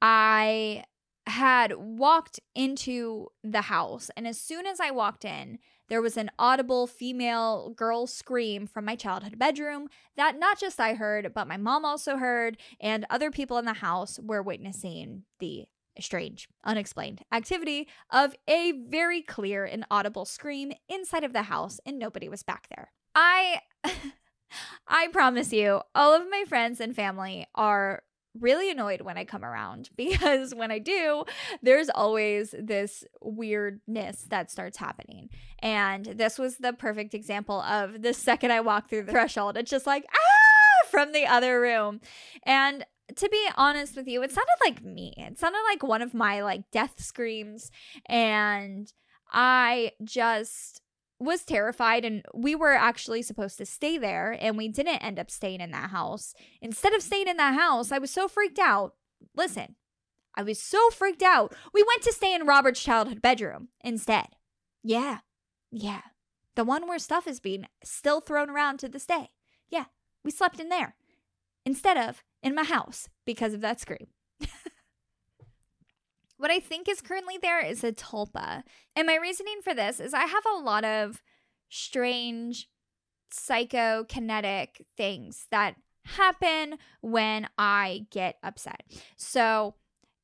I 0.00 0.84
had 1.26 1.74
walked 1.76 2.40
into 2.54 3.28
the 3.42 3.62
house. 3.62 4.10
And 4.16 4.26
as 4.26 4.40
soon 4.40 4.64
as 4.64 4.80
I 4.80 4.90
walked 4.90 5.24
in, 5.24 5.58
there 5.88 6.00
was 6.00 6.16
an 6.16 6.30
audible 6.38 6.86
female 6.86 7.70
girl 7.70 8.06
scream 8.06 8.66
from 8.66 8.84
my 8.84 8.96
childhood 8.96 9.38
bedroom 9.38 9.88
that 10.16 10.38
not 10.38 10.58
just 10.58 10.80
I 10.80 10.94
heard, 10.94 11.32
but 11.34 11.48
my 11.48 11.56
mom 11.56 11.84
also 11.84 12.16
heard, 12.16 12.56
and 12.80 13.04
other 13.10 13.30
people 13.30 13.58
in 13.58 13.64
the 13.64 13.74
house 13.74 14.18
were 14.22 14.42
witnessing 14.42 15.24
the 15.38 15.66
strange, 16.00 16.48
unexplained 16.64 17.22
activity 17.32 17.88
of 18.10 18.34
a 18.48 18.72
very 18.72 19.22
clear 19.22 19.64
and 19.64 19.84
audible 19.90 20.24
scream 20.24 20.72
inside 20.88 21.24
of 21.24 21.32
the 21.32 21.42
house, 21.42 21.78
and 21.84 21.98
nobody 21.98 22.28
was 22.28 22.42
back 22.42 22.68
there. 22.68 22.92
I. 23.14 23.60
I 24.86 25.08
promise 25.08 25.52
you, 25.52 25.82
all 25.94 26.14
of 26.14 26.30
my 26.30 26.44
friends 26.46 26.80
and 26.80 26.94
family 26.94 27.46
are 27.54 28.02
really 28.40 28.70
annoyed 28.70 29.00
when 29.00 29.16
I 29.16 29.24
come 29.24 29.44
around 29.44 29.90
because 29.96 30.54
when 30.54 30.70
I 30.70 30.78
do, 30.78 31.24
there's 31.62 31.88
always 31.88 32.54
this 32.58 33.04
weirdness 33.20 34.26
that 34.28 34.50
starts 34.50 34.76
happening. 34.76 35.30
And 35.60 36.04
this 36.04 36.38
was 36.38 36.58
the 36.58 36.72
perfect 36.72 37.14
example 37.14 37.60
of 37.62 38.02
the 38.02 38.14
second 38.14 38.52
I 38.52 38.60
walk 38.60 38.88
through 38.88 39.04
the 39.04 39.12
threshold, 39.12 39.56
it's 39.56 39.70
just 39.70 39.86
like, 39.86 40.04
ah, 40.12 40.88
from 40.90 41.12
the 41.12 41.26
other 41.26 41.60
room. 41.60 42.00
And 42.44 42.84
to 43.14 43.28
be 43.28 43.48
honest 43.56 43.96
with 43.96 44.08
you, 44.08 44.22
it 44.22 44.32
sounded 44.32 44.56
like 44.64 44.82
me. 44.82 45.14
It 45.16 45.38
sounded 45.38 45.60
like 45.70 45.82
one 45.82 46.02
of 46.02 46.12
my 46.12 46.42
like 46.42 46.70
death 46.70 47.00
screams. 47.02 47.70
And 48.06 48.92
I 49.30 49.92
just 50.04 50.82
was 51.18 51.44
terrified 51.44 52.04
and 52.04 52.22
we 52.34 52.54
were 52.54 52.74
actually 52.74 53.22
supposed 53.22 53.56
to 53.58 53.66
stay 53.66 53.96
there 53.96 54.36
and 54.38 54.56
we 54.56 54.68
didn't 54.68 54.98
end 54.98 55.18
up 55.18 55.30
staying 55.30 55.60
in 55.60 55.70
that 55.70 55.90
house. 55.90 56.34
Instead 56.60 56.92
of 56.92 57.02
staying 57.02 57.28
in 57.28 57.36
that 57.38 57.54
house, 57.54 57.90
I 57.90 57.98
was 57.98 58.10
so 58.10 58.28
freaked 58.28 58.58
out. 58.58 58.94
Listen, 59.34 59.76
I 60.34 60.42
was 60.42 60.60
so 60.60 60.90
freaked 60.90 61.22
out. 61.22 61.54
We 61.72 61.82
went 61.82 62.02
to 62.02 62.12
stay 62.12 62.34
in 62.34 62.46
Robert's 62.46 62.82
childhood 62.82 63.22
bedroom 63.22 63.68
instead. 63.82 64.28
Yeah. 64.82 65.18
Yeah. 65.70 66.02
The 66.54 66.64
one 66.64 66.86
where 66.86 66.98
stuff 66.98 67.26
is 67.26 67.40
being 67.40 67.66
still 67.82 68.20
thrown 68.20 68.50
around 68.50 68.78
to 68.80 68.88
this 68.88 69.06
day. 69.06 69.30
Yeah. 69.68 69.86
We 70.22 70.30
slept 70.30 70.60
in 70.60 70.68
there 70.68 70.96
instead 71.64 71.96
of 71.96 72.22
in 72.42 72.54
my 72.54 72.64
house 72.64 73.08
because 73.24 73.54
of 73.54 73.60
that 73.62 73.80
scream. 73.80 74.08
What 76.38 76.50
I 76.50 76.60
think 76.60 76.88
is 76.88 77.00
currently 77.00 77.38
there 77.40 77.64
is 77.64 77.82
a 77.82 77.92
tulpa. 77.92 78.62
And 78.94 79.06
my 79.06 79.16
reasoning 79.16 79.60
for 79.62 79.74
this 79.74 80.00
is 80.00 80.12
I 80.12 80.24
have 80.24 80.44
a 80.46 80.58
lot 80.58 80.84
of 80.84 81.22
strange 81.68 82.68
psychokinetic 83.32 84.82
things 84.96 85.46
that 85.50 85.76
happen 86.04 86.78
when 87.00 87.48
I 87.58 88.06
get 88.10 88.36
upset. 88.42 88.82
So 89.16 89.74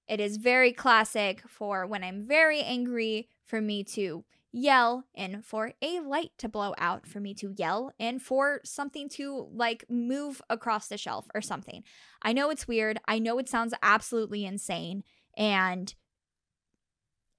it 0.07 0.21
is 0.21 0.37
very 0.37 0.73
classic 0.73 1.43
for 1.49 1.87
when 1.87 2.05
I'm 2.05 2.27
very 2.27 2.61
angry 2.61 3.29
for 3.45 3.61
me 3.61 3.83
to 3.85 4.25
yell 4.53 5.05
and 5.15 5.43
for 5.45 5.73
a 5.81 6.01
light 6.01 6.33
to 6.37 6.49
blow 6.49 6.75
out 6.77 7.07
for 7.07 7.21
me 7.21 7.33
to 7.33 7.55
yell 7.57 7.91
and 7.99 8.21
for 8.21 8.61
something 8.65 9.09
to 9.09 9.49
like 9.53 9.85
move 9.89 10.43
across 10.51 10.89
the 10.89 10.99
shelf 10.99 11.27
or 11.35 11.41
something. 11.41 11.83
I 12.21 12.35
know 12.35 12.51
it's 12.51 12.69
weird. 12.69 12.99
I 13.09 13.19
know 13.19 13.39
it 13.39 13.49
sounds 13.49 13.73
absolutely 13.83 14.45
insane 14.45 15.05
and 15.37 15.95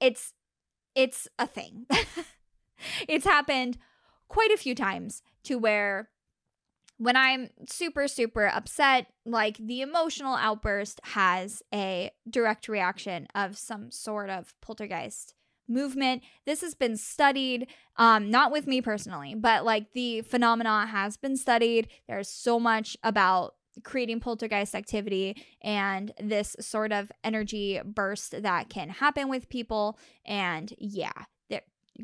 it's 0.04 0.34
it's 0.96 1.28
a 1.40 1.48
thing. 1.48 1.88
it's 3.08 3.26
happened 3.26 3.78
quite 4.28 4.52
a 4.52 4.58
few 4.58 4.76
times 4.76 5.24
to 5.46 5.56
where 5.56 6.10
when 6.98 7.16
I'm 7.16 7.50
super, 7.68 8.08
super 8.08 8.48
upset, 8.48 9.08
like 9.26 9.58
the 9.58 9.82
emotional 9.82 10.36
outburst 10.36 11.02
has 11.04 11.64
a 11.74 12.12
direct 12.30 12.68
reaction 12.68 13.28
of 13.34 13.58
some 13.58 13.90
sort 13.90 14.30
of 14.30 14.54
poltergeist 14.62 15.34
movement. 15.68 16.22
This 16.46 16.62
has 16.62 16.76
been 16.76 16.98
studied, 16.98 17.68
um, 17.98 18.30
not 18.30 18.52
with 18.52 18.68
me 18.68 18.82
personally, 18.82 19.34
but 19.36 19.66
like 19.66 19.94
the 19.94 20.22
phenomena 20.22 20.86
has 20.86 21.18
been 21.18 21.38
studied. 21.38 21.88
There's 22.08 22.30
so 22.30 22.60
much 22.60 22.96
about 23.04 23.56
creating 23.84 24.20
poltergeist 24.20 24.76
activity 24.76 25.44
and 25.62 26.14
this 26.20 26.56
sort 26.60 26.92
of 26.92 27.12
energy 27.24 27.82
burst 27.84 28.42
that 28.44 28.70
can 28.70 28.90
happen 28.90 29.30
with 29.30 29.50
people. 29.50 29.98
And 30.26 30.74
yeah, 30.78 31.12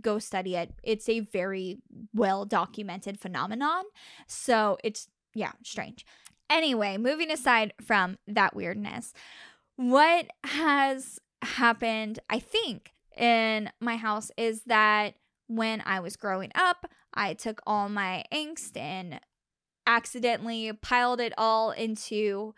go 0.01 0.19
study 0.19 0.55
it. 0.55 0.73
It's 0.83 1.09
a 1.09 1.21
very 1.21 1.79
well 2.13 2.45
documented 2.45 3.19
phenomenon. 3.19 3.83
So 4.27 4.77
it's, 4.83 5.07
yeah, 5.33 5.51
strange. 5.63 6.05
Anyway, 6.49 6.97
moving 6.97 7.31
aside 7.31 7.73
from 7.81 8.17
that 8.27 8.55
weirdness, 8.55 9.13
what 9.75 10.27
has 10.43 11.19
happened, 11.41 12.19
I 12.29 12.39
think, 12.39 12.93
in 13.15 13.69
my 13.79 13.97
house 13.97 14.31
is 14.38 14.63
that 14.63 15.15
when 15.47 15.81
I 15.85 15.99
was 15.99 16.15
growing 16.15 16.51
up, 16.55 16.85
I 17.13 17.33
took 17.33 17.61
all 17.65 17.89
my 17.89 18.23
angst 18.31 18.77
and 18.77 19.19
accidentally 19.89 20.72
piled 20.72 21.19
it 21.19 21.34
all 21.36 21.72
into 21.72 22.53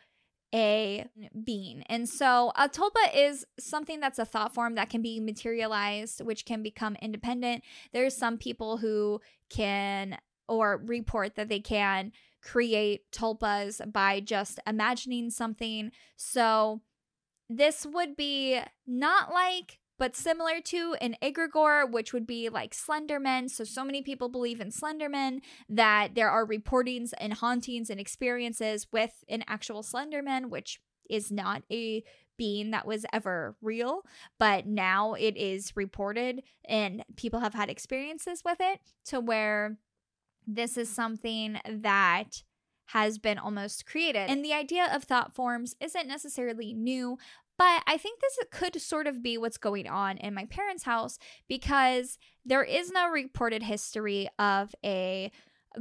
a 0.54 1.06
being. 1.46 1.82
And 1.84 2.10
so 2.10 2.52
a 2.58 2.68
tulpa 2.68 3.16
is 3.16 3.46
something 3.58 4.02
that's 4.02 4.20
a 4.20 4.26
thought 4.26 4.54
form 4.54 4.76
that 4.76 4.90
can 4.90 5.02
be 5.02 5.22
materialized, 5.22 6.20
which 6.20 6.44
can 6.44 6.62
become 6.62 6.98
independent. 7.02 7.64
There's 7.94 8.18
some 8.18 8.38
people 8.38 8.78
who 8.78 9.22
can 9.50 10.18
or 10.50 10.82
report 10.86 11.36
that 11.36 11.48
they 11.48 11.62
can 11.62 12.12
create 12.42 13.10
tulpas 13.14 13.80
by 13.94 14.20
just 14.20 14.60
imagining 14.68 15.30
something. 15.30 15.92
So 16.18 16.82
this 17.50 17.86
would 17.86 18.18
be 18.18 18.60
not 18.86 19.32
like 19.32 19.80
but 20.02 20.16
similar 20.16 20.60
to 20.60 20.96
an 21.00 21.16
egregore, 21.22 21.88
which 21.88 22.12
would 22.12 22.26
be 22.26 22.50
like 22.50 22.74
Slenderman. 22.74 23.52
So, 23.52 23.64
so 23.64 23.86
many 23.86 24.02
people 24.02 24.30
believe 24.30 24.60
in 24.60 24.72
Slenderman 24.72 25.42
that 25.70 26.16
there 26.16 26.28
are 26.28 26.44
reportings 26.44 27.12
and 27.20 27.36
hauntings 27.36 27.88
and 27.92 28.00
experiences 28.00 28.88
with 28.92 29.24
an 29.30 29.44
actual 29.48 29.84
Slenderman, 29.84 30.50
which 30.50 30.82
is 31.08 31.32
not 31.32 31.62
a 31.72 32.04
being 32.36 32.72
that 32.72 32.88
was 32.88 33.06
ever 33.14 33.56
real, 33.62 34.02
but 34.40 34.66
now 34.66 35.14
it 35.14 35.38
is 35.38 35.76
reported 35.76 36.42
and 36.68 37.06
people 37.16 37.42
have 37.42 37.54
had 37.54 37.70
experiences 37.70 38.42
with 38.44 38.58
it 38.60 38.80
to 39.06 39.20
where 39.20 39.78
this 40.48 40.78
is 40.78 40.90
something 40.90 41.60
that 41.70 42.42
has 42.92 43.18
been 43.18 43.38
almost 43.38 43.86
created. 43.86 44.30
And 44.30 44.44
the 44.44 44.54
idea 44.54 44.90
of 44.94 45.04
thought 45.06 45.34
forms 45.34 45.76
isn't 45.80 46.08
necessarily 46.08 46.74
new, 46.74 47.18
but 47.62 47.84
I 47.86 47.96
think 47.98 48.20
this 48.20 48.40
could 48.50 48.82
sort 48.82 49.06
of 49.06 49.22
be 49.22 49.38
what's 49.38 49.60
going 49.60 49.88
on 49.88 50.18
in 50.18 50.34
my 50.34 50.46
parents' 50.46 50.82
house 50.82 51.20
because 51.48 52.18
there 52.44 52.64
is 52.64 52.90
no 52.90 53.08
reported 53.08 53.62
history 53.62 54.28
of 54.40 54.74
a 54.84 55.32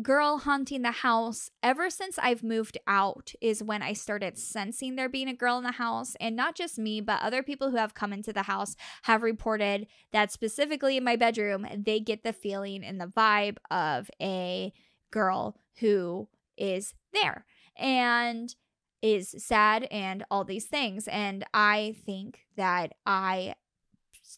girl 0.03 0.37
haunting 0.37 0.83
the 0.83 0.91
house 0.91 1.51
ever 1.63 1.89
since 1.89 2.19
I've 2.19 2.43
moved 2.43 2.77
out 2.87 3.33
is 3.41 3.63
when 3.63 3.81
I 3.81 3.95
started 3.95 4.37
sensing 4.37 4.97
there 4.97 5.09
being 5.09 5.27
a 5.27 5.33
girl 5.33 5.57
in 5.57 5.65
the 5.65 5.73
house. 5.73 6.17
And 6.21 6.37
not 6.37 6.55
just 6.55 6.79
me 6.79 7.01
but 7.01 7.23
other 7.23 7.43
people 7.43 7.71
who 7.71 7.79
have 7.79 7.95
come 7.95 8.13
into 8.13 8.35
the 8.35 8.43
house 8.43 8.77
have 9.05 9.23
reported 9.23 9.87
that 10.13 10.31
specifically 10.31 10.99
in 10.99 11.05
my 11.05 11.17
bedroom 11.17 11.67
they 11.75 11.99
get 11.99 12.25
the 12.25 12.35
feeling 12.35 12.85
and 12.85 13.01
the 13.01 13.07
vibe 13.07 13.57
of 13.71 14.11
a 14.21 14.71
girl 15.11 15.57
who 15.79 16.29
is 16.59 16.93
there. 17.15 17.47
And 17.75 18.55
is 19.03 19.35
sad 19.39 19.85
and 19.91 20.25
all 20.31 20.45
these 20.45 20.67
things. 20.67 21.09
And 21.09 21.45
I 21.55 21.97
think 22.05 22.41
that 22.57 22.95
I 23.07 23.55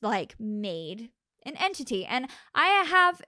like 0.00 0.34
made 0.38 1.10
an 1.44 1.56
entity. 1.56 2.04
And 2.04 2.28
I 2.54 2.66
have 2.86 3.22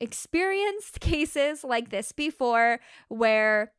experienced 0.00 1.00
cases 1.00 1.62
like 1.64 1.90
this 1.90 2.12
before 2.12 2.80
where 3.08 3.72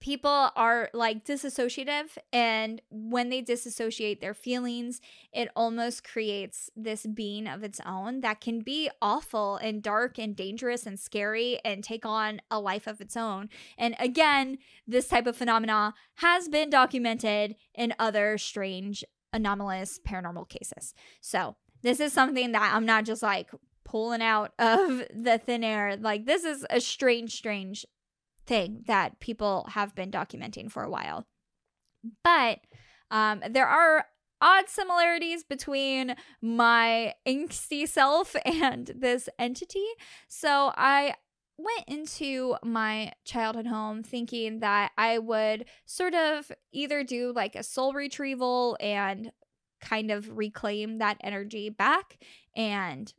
people 0.00 0.50
are 0.56 0.88
like 0.94 1.24
disassociative 1.24 2.16
and 2.32 2.80
when 2.90 3.28
they 3.28 3.42
disassociate 3.42 4.20
their 4.20 4.34
feelings 4.34 5.00
it 5.32 5.50
almost 5.54 6.02
creates 6.02 6.70
this 6.74 7.06
being 7.06 7.46
of 7.46 7.62
its 7.62 7.80
own 7.86 8.20
that 8.22 8.40
can 8.40 8.60
be 8.60 8.90
awful 9.02 9.56
and 9.56 9.82
dark 9.82 10.18
and 10.18 10.34
dangerous 10.34 10.86
and 10.86 10.98
scary 10.98 11.58
and 11.64 11.84
take 11.84 12.06
on 12.06 12.40
a 12.50 12.58
life 12.58 12.86
of 12.86 13.00
its 13.00 13.16
own. 13.16 13.48
And 13.76 13.94
again 13.98 14.58
this 14.86 15.08
type 15.08 15.26
of 15.26 15.36
phenomena 15.36 15.94
has 16.16 16.48
been 16.48 16.70
documented 16.70 17.54
in 17.74 17.94
other 17.98 18.38
strange 18.38 19.04
anomalous 19.32 20.00
paranormal 20.06 20.48
cases. 20.48 20.94
So 21.20 21.56
this 21.82 22.00
is 22.00 22.12
something 22.12 22.52
that 22.52 22.72
i'm 22.74 22.84
not 22.86 23.04
just 23.04 23.22
like 23.22 23.50
pulling 23.84 24.22
out 24.22 24.52
of 24.58 25.02
the 25.14 25.40
thin 25.44 25.64
air. 25.64 25.96
Like 25.96 26.24
this 26.24 26.44
is 26.44 26.64
a 26.70 26.80
strange 26.80 27.34
strange 27.34 27.84
thing 28.50 28.82
that 28.88 29.20
people 29.20 29.64
have 29.70 29.94
been 29.94 30.10
documenting 30.10 30.68
for 30.68 30.82
a 30.82 30.90
while. 30.90 31.24
But 32.24 32.58
um, 33.08 33.42
there 33.48 33.68
are 33.68 34.06
odd 34.40 34.68
similarities 34.68 35.44
between 35.44 36.16
my 36.42 37.14
angsty 37.26 37.86
self 37.86 38.34
and 38.44 38.90
this 38.98 39.28
entity. 39.38 39.86
So 40.26 40.72
I 40.76 41.14
went 41.58 41.86
into 41.86 42.56
my 42.64 43.12
childhood 43.24 43.68
home 43.68 44.02
thinking 44.02 44.58
that 44.60 44.90
I 44.98 45.18
would 45.18 45.66
sort 45.86 46.14
of 46.14 46.50
either 46.72 47.04
do 47.04 47.32
like 47.32 47.54
a 47.54 47.62
soul 47.62 47.92
retrieval 47.92 48.76
and 48.80 49.30
kind 49.80 50.10
of 50.10 50.36
reclaim 50.36 50.98
that 50.98 51.18
energy 51.20 51.68
back 51.68 52.18
and 52.56 53.12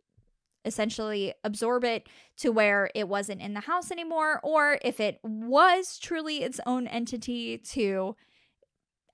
essentially 0.66 1.34
absorb 1.44 1.84
it 1.84 2.08
to 2.38 2.50
where 2.52 2.90
it 2.96 3.08
wasn't 3.08 3.42
in 3.42 3.54
the 3.54 3.62
house 3.62 3.92
anymore, 3.92 4.40
or 4.44 4.80
if 4.82 5.00
it 5.00 5.20
was 5.24 5.98
truly 6.00 6.44
its 6.44 6.60
own 6.66 6.88
entity, 6.88 7.58
to 7.58 8.16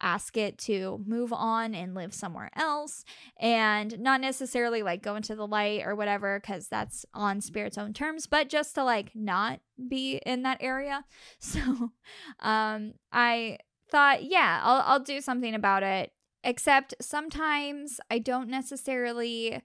ask 0.01 0.37
it 0.37 0.57
to 0.57 1.03
move 1.05 1.33
on 1.33 1.73
and 1.73 1.95
live 1.95 2.13
somewhere 2.13 2.51
else 2.55 3.03
and 3.39 3.99
not 3.99 4.21
necessarily 4.21 4.83
like 4.83 5.01
go 5.01 5.15
into 5.15 5.35
the 5.35 5.47
light 5.47 5.81
or 5.85 5.95
whatever 5.95 6.39
because 6.39 6.67
that's 6.67 7.05
on 7.13 7.41
spirit's 7.41 7.77
own 7.77 7.93
terms 7.93 8.27
but 8.27 8.49
just 8.49 8.75
to 8.75 8.83
like 8.83 9.11
not 9.15 9.59
be 9.89 10.17
in 10.25 10.43
that 10.43 10.57
area. 10.61 11.03
So 11.39 11.91
um 12.39 12.93
i 13.11 13.57
thought 13.89 14.23
yeah 14.23 14.61
i'll, 14.63 14.83
I'll 14.85 14.99
do 14.99 15.21
something 15.21 15.55
about 15.55 15.83
it 15.83 16.11
except 16.43 16.93
sometimes 16.99 17.99
i 18.11 18.19
don't 18.19 18.49
necessarily 18.49 19.61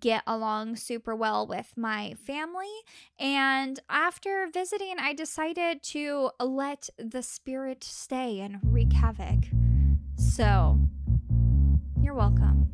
get 0.00 0.22
along 0.26 0.76
super 0.76 1.14
well 1.14 1.46
with 1.46 1.72
my 1.76 2.14
family. 2.24 2.72
And 3.18 3.78
after 3.88 4.48
visiting, 4.52 4.96
I 4.98 5.12
decided 5.12 5.82
to 5.84 6.30
let 6.40 6.88
the 6.98 7.22
spirit 7.22 7.84
stay 7.84 8.40
and 8.40 8.58
wreak 8.62 8.92
havoc. 8.92 9.44
So, 10.16 10.80
you're 12.00 12.14
welcome. 12.14 12.68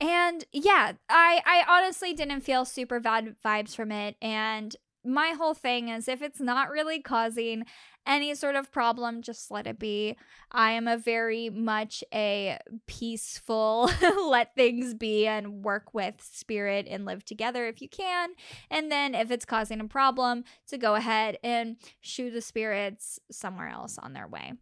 And 0.00 0.44
yeah, 0.52 0.92
I 1.08 1.40
I 1.46 1.64
honestly 1.68 2.12
didn't 2.12 2.40
feel 2.40 2.64
super 2.64 3.00
bad 3.00 3.36
vibes 3.44 3.74
from 3.74 3.92
it 3.92 4.16
and 4.20 4.74
my 5.04 5.30
whole 5.30 5.54
thing 5.54 5.88
is 5.88 6.08
if 6.08 6.22
it's 6.22 6.40
not 6.40 6.70
really 6.70 7.00
causing 7.00 7.64
any 8.06 8.34
sort 8.34 8.54
of 8.54 8.70
problem, 8.70 9.22
just 9.22 9.50
let 9.50 9.66
it 9.66 9.78
be. 9.78 10.16
I 10.50 10.72
am 10.72 10.86
a 10.86 10.96
very 10.96 11.50
much 11.50 12.04
a 12.12 12.58
peaceful, 12.86 13.90
let 14.28 14.54
things 14.54 14.94
be 14.94 15.26
and 15.26 15.64
work 15.64 15.94
with 15.94 16.14
spirit 16.20 16.86
and 16.88 17.04
live 17.04 17.24
together 17.24 17.66
if 17.66 17.80
you 17.80 17.88
can. 17.88 18.30
And 18.70 18.90
then 18.90 19.14
if 19.14 19.30
it's 19.30 19.44
causing 19.44 19.80
a 19.80 19.88
problem, 19.88 20.44
to 20.68 20.78
go 20.78 20.94
ahead 20.94 21.38
and 21.42 21.76
shoo 22.00 22.30
the 22.30 22.40
spirits 22.40 23.18
somewhere 23.30 23.68
else 23.68 23.98
on 23.98 24.12
their 24.12 24.28
way. 24.28 24.54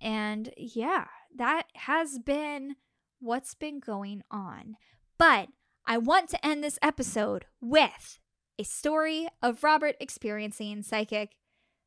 And 0.00 0.52
yeah, 0.56 1.06
that 1.36 1.64
has 1.74 2.18
been 2.18 2.76
what's 3.20 3.54
been 3.54 3.80
going 3.80 4.22
on. 4.30 4.76
But 5.18 5.48
I 5.86 5.98
want 5.98 6.30
to 6.30 6.46
end 6.46 6.62
this 6.62 6.78
episode 6.82 7.46
with 7.60 8.19
a 8.60 8.62
story 8.62 9.26
of 9.42 9.64
Robert 9.64 9.96
experiencing 10.00 10.82
psychic 10.82 11.30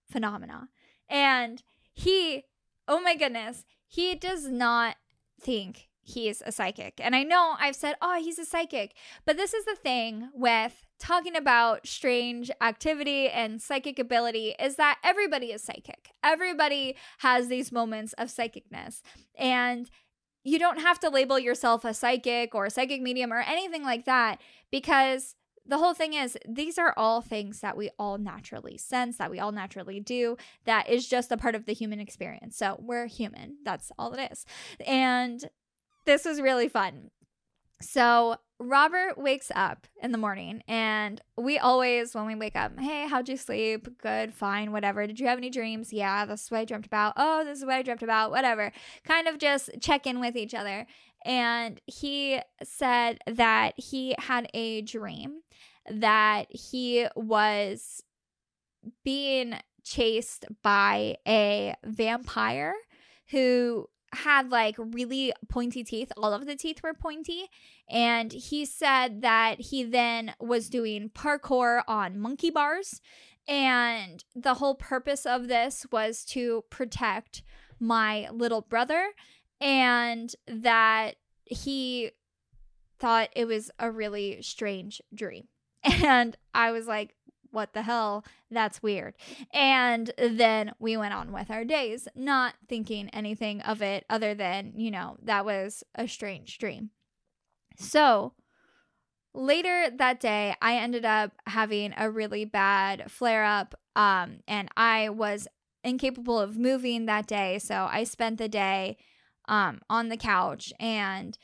phenomena. 0.09 0.69
And 1.07 1.61
he, 1.93 2.45
oh 2.87 2.99
my 2.99 3.15
goodness, 3.15 3.63
he 3.87 4.15
does 4.15 4.47
not 4.47 4.95
think 5.39 5.89
he's 6.01 6.41
a 6.43 6.51
psychic. 6.51 6.99
And 6.99 7.15
I 7.15 7.21
know 7.21 7.53
I've 7.59 7.75
said, 7.75 7.95
oh, 8.01 8.19
he's 8.19 8.39
a 8.39 8.45
psychic. 8.45 8.95
But 9.23 9.37
this 9.37 9.53
is 9.53 9.65
the 9.65 9.75
thing 9.75 10.29
with 10.33 10.83
talking 10.99 11.35
about 11.35 11.85
strange 11.85 12.49
activity 12.59 13.29
and 13.29 13.61
psychic 13.61 13.99
ability 13.99 14.55
is 14.59 14.75
that 14.77 14.97
everybody 15.03 15.51
is 15.51 15.61
psychic. 15.61 16.09
Everybody 16.23 16.95
has 17.19 17.49
these 17.49 17.71
moments 17.71 18.13
of 18.13 18.29
psychicness. 18.29 19.01
And 19.37 19.91
you 20.43 20.57
don't 20.57 20.81
have 20.81 20.99
to 21.01 21.09
label 21.09 21.37
yourself 21.37 21.85
a 21.85 21.93
psychic 21.93 22.55
or 22.55 22.65
a 22.65 22.71
psychic 22.71 22.99
medium 22.99 23.31
or 23.31 23.41
anything 23.41 23.83
like 23.83 24.05
that 24.05 24.41
because 24.71 25.35
the 25.65 25.77
whole 25.77 25.93
thing 25.93 26.13
is 26.13 26.37
these 26.47 26.77
are 26.77 26.93
all 26.97 27.21
things 27.21 27.61
that 27.61 27.77
we 27.77 27.89
all 27.97 28.17
naturally 28.17 28.77
sense 28.77 29.17
that 29.17 29.31
we 29.31 29.39
all 29.39 29.51
naturally 29.51 29.99
do 29.99 30.37
that 30.65 30.89
is 30.89 31.07
just 31.07 31.31
a 31.31 31.37
part 31.37 31.55
of 31.55 31.65
the 31.65 31.73
human 31.73 31.99
experience 31.99 32.57
so 32.57 32.77
we're 32.79 33.07
human 33.07 33.57
that's 33.63 33.91
all 33.97 34.13
it 34.13 34.31
is 34.31 34.45
and 34.85 35.49
this 36.05 36.25
was 36.25 36.41
really 36.41 36.67
fun 36.67 37.09
so 37.81 38.37
Robert 38.59 39.17
wakes 39.17 39.51
up 39.55 39.87
in 40.01 40.11
the 40.11 40.17
morning, 40.17 40.63
and 40.67 41.21
we 41.37 41.57
always, 41.57 42.15
when 42.15 42.25
we 42.25 42.35
wake 42.35 42.55
up, 42.55 42.79
hey, 42.79 43.07
how'd 43.07 43.27
you 43.27 43.35
sleep? 43.35 43.87
Good, 44.01 44.33
fine, 44.33 44.71
whatever. 44.71 45.05
Did 45.05 45.19
you 45.19 45.27
have 45.27 45.37
any 45.37 45.49
dreams? 45.49 45.91
Yeah, 45.91 46.25
this 46.25 46.45
is 46.45 46.51
what 46.51 46.61
I 46.61 46.65
dreamt 46.65 46.85
about. 46.85 47.13
Oh, 47.17 47.43
this 47.43 47.59
is 47.59 47.65
what 47.65 47.75
I 47.75 47.81
dreamt 47.81 48.03
about, 48.03 48.31
whatever. 48.31 48.71
Kind 49.03 49.27
of 49.27 49.37
just 49.37 49.69
check 49.81 50.07
in 50.07 50.19
with 50.19 50.35
each 50.35 50.53
other. 50.53 50.87
And 51.25 51.79
he 51.85 52.39
said 52.63 53.19
that 53.27 53.73
he 53.77 54.15
had 54.17 54.49
a 54.53 54.81
dream 54.81 55.41
that 55.89 56.47
he 56.49 57.07
was 57.15 58.03
being 59.03 59.55
chased 59.83 60.45
by 60.61 61.17
a 61.27 61.75
vampire 61.85 62.73
who 63.31 63.89
had 64.13 64.49
like 64.49 64.75
really 64.77 65.33
pointy 65.49 65.83
teeth. 65.83 66.11
All 66.17 66.33
of 66.33 66.45
the 66.45 66.55
teeth 66.55 66.81
were 66.83 66.93
pointy. 66.93 67.49
And 67.89 68.31
he 68.31 68.65
said 68.65 69.21
that 69.21 69.59
he 69.59 69.83
then 69.83 70.35
was 70.39 70.69
doing 70.69 71.09
parkour 71.09 71.83
on 71.87 72.19
monkey 72.19 72.49
bars. 72.49 73.01
And 73.47 74.23
the 74.35 74.55
whole 74.55 74.75
purpose 74.75 75.25
of 75.25 75.47
this 75.47 75.85
was 75.91 76.23
to 76.25 76.63
protect 76.69 77.43
my 77.79 78.29
little 78.31 78.61
brother. 78.61 79.09
And 79.63 80.35
that 80.47 81.15
he 81.45 82.11
thought 82.99 83.29
it 83.35 83.45
was 83.45 83.71
a 83.79 83.89
really 83.89 84.41
strange 84.41 85.01
dream. 85.13 85.47
And 86.05 86.37
I 86.53 86.71
was 86.71 86.87
like, 86.87 87.15
what 87.51 87.73
the 87.73 87.83
hell? 87.83 88.25
That's 88.49 88.81
weird. 88.81 89.15
And 89.53 90.11
then 90.17 90.73
we 90.79 90.97
went 90.97 91.13
on 91.13 91.31
with 91.31 91.51
our 91.51 91.63
days, 91.63 92.07
not 92.15 92.55
thinking 92.67 93.09
anything 93.09 93.61
of 93.61 93.81
it 93.81 94.05
other 94.09 94.33
than, 94.33 94.73
you 94.75 94.89
know, 94.89 95.17
that 95.21 95.45
was 95.45 95.83
a 95.95 96.07
strange 96.07 96.57
dream. 96.57 96.89
So 97.77 98.33
later 99.33 99.89
that 99.95 100.19
day, 100.19 100.55
I 100.61 100.77
ended 100.77 101.05
up 101.05 101.33
having 101.47 101.93
a 101.95 102.09
really 102.09 102.45
bad 102.45 103.11
flare 103.11 103.43
up. 103.43 103.75
Um, 103.95 104.39
and 104.47 104.69
I 104.75 105.09
was 105.09 105.47
incapable 105.83 106.39
of 106.39 106.57
moving 106.57 107.05
that 107.05 107.27
day. 107.27 107.59
So 107.59 107.87
I 107.91 108.03
spent 108.03 108.37
the 108.37 108.49
day 108.49 108.97
um, 109.47 109.81
on 109.89 110.09
the 110.09 110.17
couch. 110.17 110.73
And 110.79 111.37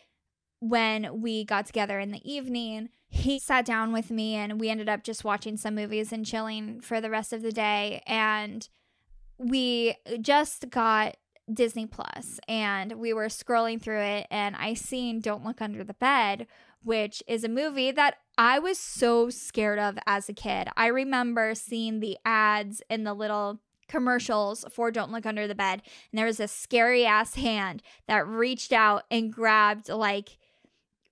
when 0.59 1.21
we 1.21 1.45
got 1.45 1.65
together 1.65 1.99
in 1.99 2.11
the 2.11 2.29
evening, 2.29 2.89
he 3.07 3.39
sat 3.39 3.65
down 3.65 3.91
with 3.91 4.11
me 4.11 4.35
and 4.35 4.59
we 4.59 4.69
ended 4.69 4.89
up 4.89 5.03
just 5.03 5.23
watching 5.23 5.57
some 5.57 5.75
movies 5.75 6.11
and 6.11 6.25
chilling 6.25 6.79
for 6.79 7.01
the 7.01 7.09
rest 7.09 7.33
of 7.33 7.41
the 7.41 7.51
day. 7.51 8.03
And 8.05 8.67
we 9.37 9.95
just 10.21 10.69
got 10.69 11.17
Disney 11.51 11.87
Plus 11.87 12.39
and 12.47 12.93
we 12.93 13.13
were 13.13 13.25
scrolling 13.25 13.81
through 13.81 14.01
it 14.01 14.27
and 14.29 14.55
I 14.55 14.75
seen 14.75 15.21
Don't 15.21 15.43
Look 15.43 15.61
Under 15.61 15.83
the 15.83 15.95
Bed, 15.95 16.45
which 16.83 17.23
is 17.27 17.43
a 17.43 17.49
movie 17.49 17.91
that 17.91 18.17
I 18.37 18.59
was 18.59 18.77
so 18.77 19.29
scared 19.29 19.79
of 19.79 19.97
as 20.05 20.29
a 20.29 20.33
kid. 20.33 20.67
I 20.77 20.87
remember 20.87 21.55
seeing 21.55 21.99
the 21.99 22.17
ads 22.23 22.81
in 22.89 23.03
the 23.03 23.13
little 23.13 23.59
commercials 23.89 24.63
for 24.71 24.91
Don't 24.91 25.11
Look 25.11 25.25
Under 25.25 25.47
the 25.47 25.55
Bed 25.55 25.81
and 26.11 26.17
there 26.17 26.25
was 26.25 26.39
a 26.39 26.47
scary 26.47 27.05
ass 27.05 27.35
hand 27.35 27.83
that 28.07 28.25
reached 28.27 28.71
out 28.71 29.03
and 29.11 29.33
grabbed 29.33 29.89
like 29.89 30.37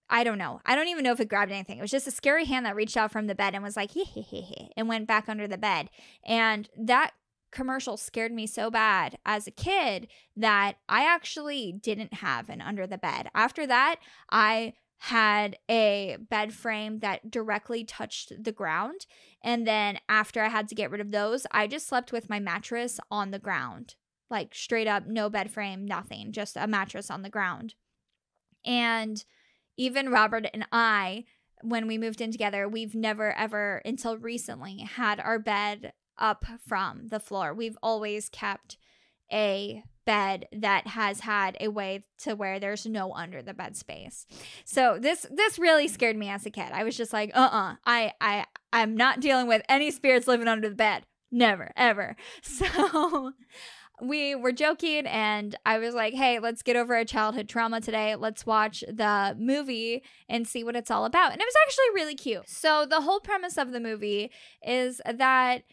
I 0.10 0.24
don't 0.24 0.38
know. 0.38 0.62
I 0.66 0.76
don't 0.76 0.88
even 0.88 1.04
know 1.04 1.12
if 1.12 1.20
it 1.20 1.28
grabbed 1.28 1.52
anything. 1.52 1.80
It 1.80 1.82
was 1.82 1.92
just 1.92 2.08
a 2.08 2.12
scary 2.12 2.46
hand 2.46 2.66
that 2.66 2.78
reached 2.78 2.96
out 2.96 3.12
from 3.12 3.28
the 3.28 3.36
bed 3.36 3.54
and 3.54 3.62
was 3.62 3.76
like, 3.76 3.92
hee 3.92 4.06
hee 4.06 4.22
hee 4.22 4.40
hee, 4.40 4.72
and 4.78 4.88
went 4.88 5.06
back 5.06 5.28
under 5.28 5.48
the 5.48 5.58
bed. 5.58 5.90
And 6.26 6.70
that 6.78 7.12
commercial 7.52 7.98
scared 7.98 8.32
me 8.32 8.48
so 8.48 8.70
bad 8.70 9.18
as 9.26 9.48
a 9.48 9.52
kid 9.52 10.08
that 10.36 10.76
I 10.88 11.04
actually 11.04 11.74
didn't 11.74 12.16
have 12.16 12.50
an 12.50 12.62
under 12.62 12.88
the 12.88 12.98
bed. 12.98 13.30
After 13.34 13.68
that, 13.68 13.98
I 14.30 14.74
had 15.00 15.58
a 15.70 16.18
bed 16.30 16.54
frame 16.54 17.00
that 17.00 17.30
directly 17.30 17.84
touched 17.84 18.44
the 18.44 18.52
ground. 18.52 19.06
And 19.42 19.68
then 19.68 20.00
after 20.10 20.42
I 20.42 20.50
had 20.50 20.68
to 20.70 20.76
get 20.76 20.90
rid 20.90 21.02
of 21.02 21.12
those, 21.12 21.46
I 21.52 21.68
just 21.68 21.88
slept 21.88 22.12
with 22.12 22.30
my 22.30 22.40
mattress 22.40 23.00
on 23.12 23.32
the 23.32 23.40
ground. 23.40 23.96
Like 24.30 24.56
straight 24.56 24.88
up, 24.88 25.06
no 25.08 25.30
bed 25.30 25.52
frame, 25.52 25.86
nothing, 25.86 26.32
just 26.32 26.58
a 26.58 26.68
mattress 26.68 27.10
on 27.10 27.22
the 27.22 27.30
ground. 27.30 27.76
And 28.66 29.24
even 29.78 30.10
Robert 30.10 30.48
and 30.54 30.68
I, 30.72 31.26
when 31.62 31.88
we 31.88 31.98
moved 31.98 32.20
in 32.20 32.32
together, 32.32 32.68
we've 32.68 32.96
never 32.96 33.32
ever 33.34 33.82
until 33.86 34.18
recently 34.18 34.80
had 34.80 35.20
our 35.20 35.40
bed 35.40 35.94
up 36.18 36.44
from 36.68 37.08
the 37.08 37.20
floor. 37.20 37.54
We've 37.54 37.78
always 37.82 38.30
kept 38.30 38.78
a 39.32 39.84
bed 40.06 40.48
that 40.54 40.88
has 40.88 41.20
had 41.20 41.58
a 41.60 41.68
way 41.68 42.06
to 42.20 42.34
where 42.34 42.60
there's 42.60 42.86
no 42.86 43.12
under 43.14 43.42
the 43.42 43.54
bed 43.54 43.76
space. 43.76 44.26
So 44.66 44.98
this 45.00 45.26
this 45.30 45.60
really 45.60 45.88
scared 45.88 46.16
me 46.16 46.30
as 46.30 46.46
a 46.46 46.50
kid. 46.50 46.72
I 46.72 46.84
was 46.84 46.96
just 46.96 47.14
like, 47.14 47.32
"Uh-uh. 47.36 47.76
I 47.86 48.14
I 48.22 48.46
I'm 48.72 48.96
not 48.96 49.20
dealing 49.20 49.48
with 49.48 49.62
any 49.70 49.92
spirits 49.92 50.28
living 50.28 50.48
under 50.48 50.70
the 50.70 50.76
bed. 50.76 51.04
Never, 51.32 51.72
ever." 51.76 52.16
So 52.42 53.34
we 54.02 54.36
were 54.36 54.52
joking 54.52 55.08
and 55.08 55.56
I 55.66 55.80
was 55.80 55.96
like, 55.96 56.14
hey, 56.14 56.40
let's 56.40 56.62
get 56.62 56.76
over 56.76 56.96
a 56.96 57.06
childhood 57.06 57.50
trauma 57.50 57.82
today. 57.82 58.16
Let's 58.16 58.46
watch 58.46 58.84
the 58.88 59.36
movie 59.40 60.04
and 60.30 60.48
see 60.48 60.64
what 60.64 60.76
it's 60.76 60.92
all 60.92 61.06
about. 61.06 61.32
And 61.32 61.42
it 61.42 61.46
was 61.46 61.56
actually 61.66 61.96
really 61.96 62.16
cute. 62.16 62.48
So, 62.48 62.86
the 62.86 63.02
whole 63.02 63.20
premise 63.20 63.58
of 63.58 63.72
the 63.72 63.80
movie 63.80 64.32
is 64.66 65.02
that 65.06 65.64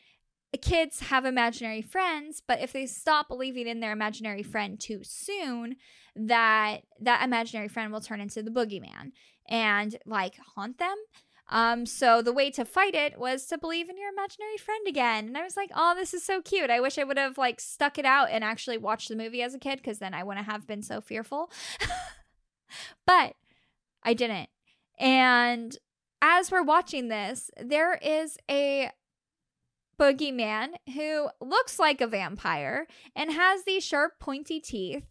kids 0.57 1.01
have 1.01 1.25
imaginary 1.25 1.83
friends, 1.83 2.43
but 2.47 2.61
if 2.61 2.73
they 2.73 2.87
stop 2.87 3.29
believing 3.29 3.67
in 3.67 3.81
their 3.81 3.93
imaginary 3.93 4.43
friend 4.43 4.79
too 4.79 5.01
soon, 5.03 5.77
that 6.17 6.83
that 7.01 7.25
imaginary 7.25 7.69
friend 7.69 7.93
will 7.93 8.01
turn 8.01 8.21
into 8.21 8.43
the 8.43 8.51
boogeyman 8.51 9.12
and 9.49 9.97
like 10.07 10.37
haunt 10.55 10.79
them 10.79 10.97
um, 11.49 11.85
so 11.85 12.23
the 12.23 12.33
way 12.33 12.51
to 12.53 12.64
fight 12.64 12.95
it 12.95 13.19
was 13.19 13.47
to 13.47 13.59
believe 13.59 13.90
in 13.90 13.99
your 13.99 14.11
imaginary 14.11 14.57
friend 14.57 14.87
again. 14.88 15.27
And 15.27 15.37
I 15.37 15.43
was 15.43 15.57
like, 15.57 15.71
oh, 15.75 15.95
this 15.95 16.14
is 16.14 16.25
so 16.25 16.40
cute. 16.40 16.71
I 16.71 16.81
wish 16.81 16.99
I 16.99 17.05
would 17.05 17.19
have 17.19 17.37
like 17.37 17.61
stuck 17.61 17.99
it 17.99 18.07
out 18.07 18.31
and 18.31 18.43
actually 18.43 18.79
watched 18.79 19.09
the 19.09 19.17
movie 19.17 19.43
as 19.43 19.55
a 19.55 19.59
kid 19.59 19.79
because 19.79 19.99
then 19.99 20.14
I 20.14 20.25
wouldn't 20.25 20.47
have 20.47 20.67
been 20.67 20.83
so 20.83 21.01
fearful. 21.01 21.51
but 23.07 23.35
I 24.03 24.14
didn't. 24.14 24.49
And 24.99 25.77
as 26.23 26.51
we're 26.51 26.62
watching 26.62 27.09
this, 27.09 27.51
there 27.62 27.99
is 28.03 28.38
a 28.51 28.90
boogeyman 29.99 30.75
who 30.95 31.29
looks 31.41 31.79
like 31.79 32.01
a 32.01 32.07
vampire 32.07 32.87
and 33.15 33.33
has 33.33 33.65
these 33.65 33.85
sharp, 33.85 34.19
pointy 34.19 34.61
teeth 34.61 35.05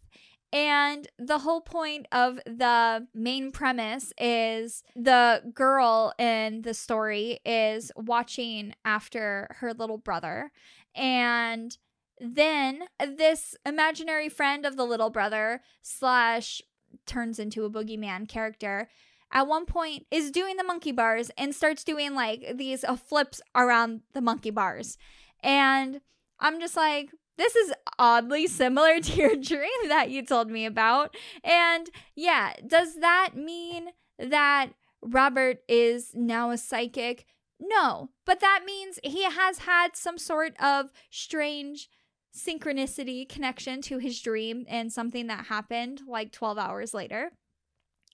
and 0.54 1.08
the 1.18 1.40
whole 1.40 1.60
point 1.60 2.06
of 2.12 2.36
the 2.46 3.08
main 3.12 3.50
premise 3.50 4.12
is 4.16 4.84
the 4.94 5.42
girl 5.52 6.14
in 6.16 6.62
the 6.62 6.74
story 6.74 7.40
is 7.44 7.90
watching 7.96 8.72
after 8.84 9.48
her 9.58 9.74
little 9.74 9.98
brother. 9.98 10.52
And 10.94 11.76
then 12.20 12.84
this 13.00 13.56
imaginary 13.66 14.28
friend 14.28 14.64
of 14.64 14.76
the 14.76 14.86
little 14.86 15.10
brother 15.10 15.60
slash 15.82 16.62
turns 17.04 17.40
into 17.40 17.64
a 17.64 17.70
boogeyman 17.70 18.28
character 18.28 18.88
at 19.34 19.48
one 19.48 19.66
point 19.66 20.06
is 20.12 20.30
doing 20.30 20.56
the 20.56 20.64
monkey 20.64 20.92
bars 20.92 21.30
and 21.36 21.52
starts 21.54 21.82
doing 21.82 22.14
like 22.14 22.56
these 22.56 22.84
uh, 22.84 22.96
flips 22.96 23.42
around 23.54 24.02
the 24.14 24.20
monkey 24.20 24.50
bars. 24.50 24.96
And 25.42 26.00
I'm 26.38 26.60
just 26.60 26.76
like, 26.76 27.10
this 27.36 27.56
is 27.56 27.72
oddly 27.98 28.46
similar 28.46 29.00
to 29.00 29.12
your 29.12 29.36
dream 29.40 29.88
that 29.88 30.10
you 30.10 30.24
told 30.24 30.50
me 30.50 30.64
about. 30.64 31.16
And 31.42 31.90
yeah, 32.14 32.54
does 32.64 33.00
that 33.00 33.32
mean 33.34 33.88
that 34.20 34.68
Robert 35.02 35.58
is 35.68 36.12
now 36.14 36.50
a 36.50 36.56
psychic? 36.56 37.26
No, 37.58 38.10
but 38.24 38.38
that 38.38 38.62
means 38.64 39.00
he 39.02 39.24
has 39.24 39.58
had 39.58 39.96
some 39.96 40.16
sort 40.16 40.54
of 40.62 40.90
strange 41.10 41.88
synchronicity 42.36 43.28
connection 43.28 43.80
to 43.82 43.98
his 43.98 44.20
dream 44.20 44.64
and 44.68 44.92
something 44.92 45.26
that 45.26 45.46
happened 45.46 46.02
like 46.06 46.32
12 46.32 46.58
hours 46.58 46.94
later. 46.94 47.32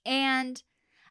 And 0.05 0.61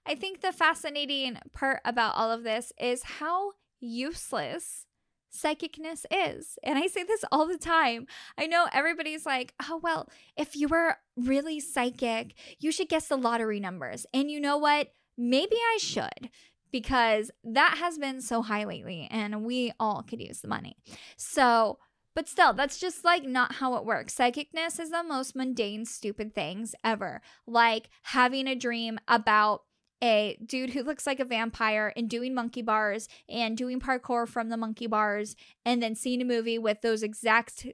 I 0.07 0.15
think 0.15 0.41
the 0.41 0.53
fascinating 0.53 1.39
part 1.53 1.81
about 1.85 2.17
all 2.17 2.31
of 2.31 2.43
this 2.43 2.73
is 2.81 3.03
how 3.03 3.53
useless 3.81 4.87
psychicness 5.33 6.05
is. 6.11 6.59
And 6.63 6.79
I 6.79 6.87
say 6.87 7.05
this 7.05 7.25
all 7.31 7.47
the 7.47 7.59
time. 7.59 8.07
I 8.37 8.47
know 8.47 8.67
everybody's 8.73 9.25
like, 9.25 9.55
oh, 9.63 9.81
well, 9.83 10.09
if 10.37 10.57
you 10.57 10.69
were 10.69 10.97
really 11.17 11.61
psychic, 11.61 12.35
you 12.59 12.73
should 12.73 12.89
guess 12.89 13.09
the 13.09 13.17
lottery 13.17 13.61
numbers. 13.61 14.07
And 14.13 14.31
you 14.31 14.41
know 14.41 14.59
what? 14.59 14.93
Maybe 15.17 15.57
I 15.57 15.79
should 15.79 16.31
because 16.73 17.31
that 17.45 17.77
has 17.79 17.99
been 17.99 18.21
so 18.21 18.43
high 18.43 18.65
lately 18.65 19.09
and 19.11 19.45
we 19.45 19.73
all 19.79 20.03
could 20.03 20.21
use 20.21 20.41
the 20.41 20.49
money. 20.49 20.77
So, 21.17 21.79
but 22.15 22.29
still, 22.29 22.53
that's 22.53 22.79
just 22.79 23.05
like 23.05 23.25
not 23.25 23.55
how 23.55 23.77
it 23.77 23.85
works. 23.85 24.15
Psychicness 24.15 24.81
is 24.81 24.91
the 24.91 25.03
most 25.03 25.37
mundane, 25.37 25.85
stupid 25.85 26.35
things 26.35 26.75
ever. 26.85 27.23
Like 27.47 27.89
having 28.03 28.47
a 28.47 28.57
dream 28.57 28.99
about 29.07 29.63
a 30.03 30.39
dude 30.45 30.71
who 30.71 30.83
looks 30.83 31.07
like 31.07 31.21
a 31.21 31.25
vampire 31.25 31.93
and 31.97 32.09
doing 32.09 32.35
monkey 32.35 32.63
bars 32.63 33.09
and 33.29 33.57
doing 33.57 33.81
parkour 33.81 34.27
from 34.27 34.49
the 34.49 34.57
monkey 34.57 34.87
bars 34.87 35.37
and 35.65 35.83
then 35.83 35.95
seeing 35.95 36.23
a 36.23 36.25
movie 36.25 36.59
with 36.59 36.81
those 36.81 37.03
exact 37.03 37.67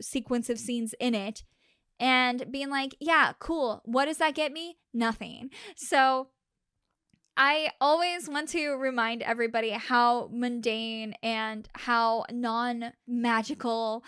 sequence 0.00 0.50
of 0.50 0.58
scenes 0.58 0.94
in 1.00 1.14
it 1.14 1.42
and 1.98 2.50
being 2.50 2.70
like, 2.70 2.96
yeah, 2.98 3.32
cool. 3.38 3.82
What 3.84 4.06
does 4.06 4.18
that 4.18 4.34
get 4.34 4.52
me? 4.52 4.78
Nothing. 4.92 5.50
So 5.76 6.28
I 7.36 7.70
always 7.80 8.28
want 8.28 8.48
to 8.50 8.70
remind 8.72 9.22
everybody 9.22 9.70
how 9.70 10.28
mundane 10.32 11.14
and 11.22 11.68
how 11.74 12.24
non 12.30 12.92
magical 13.06 14.04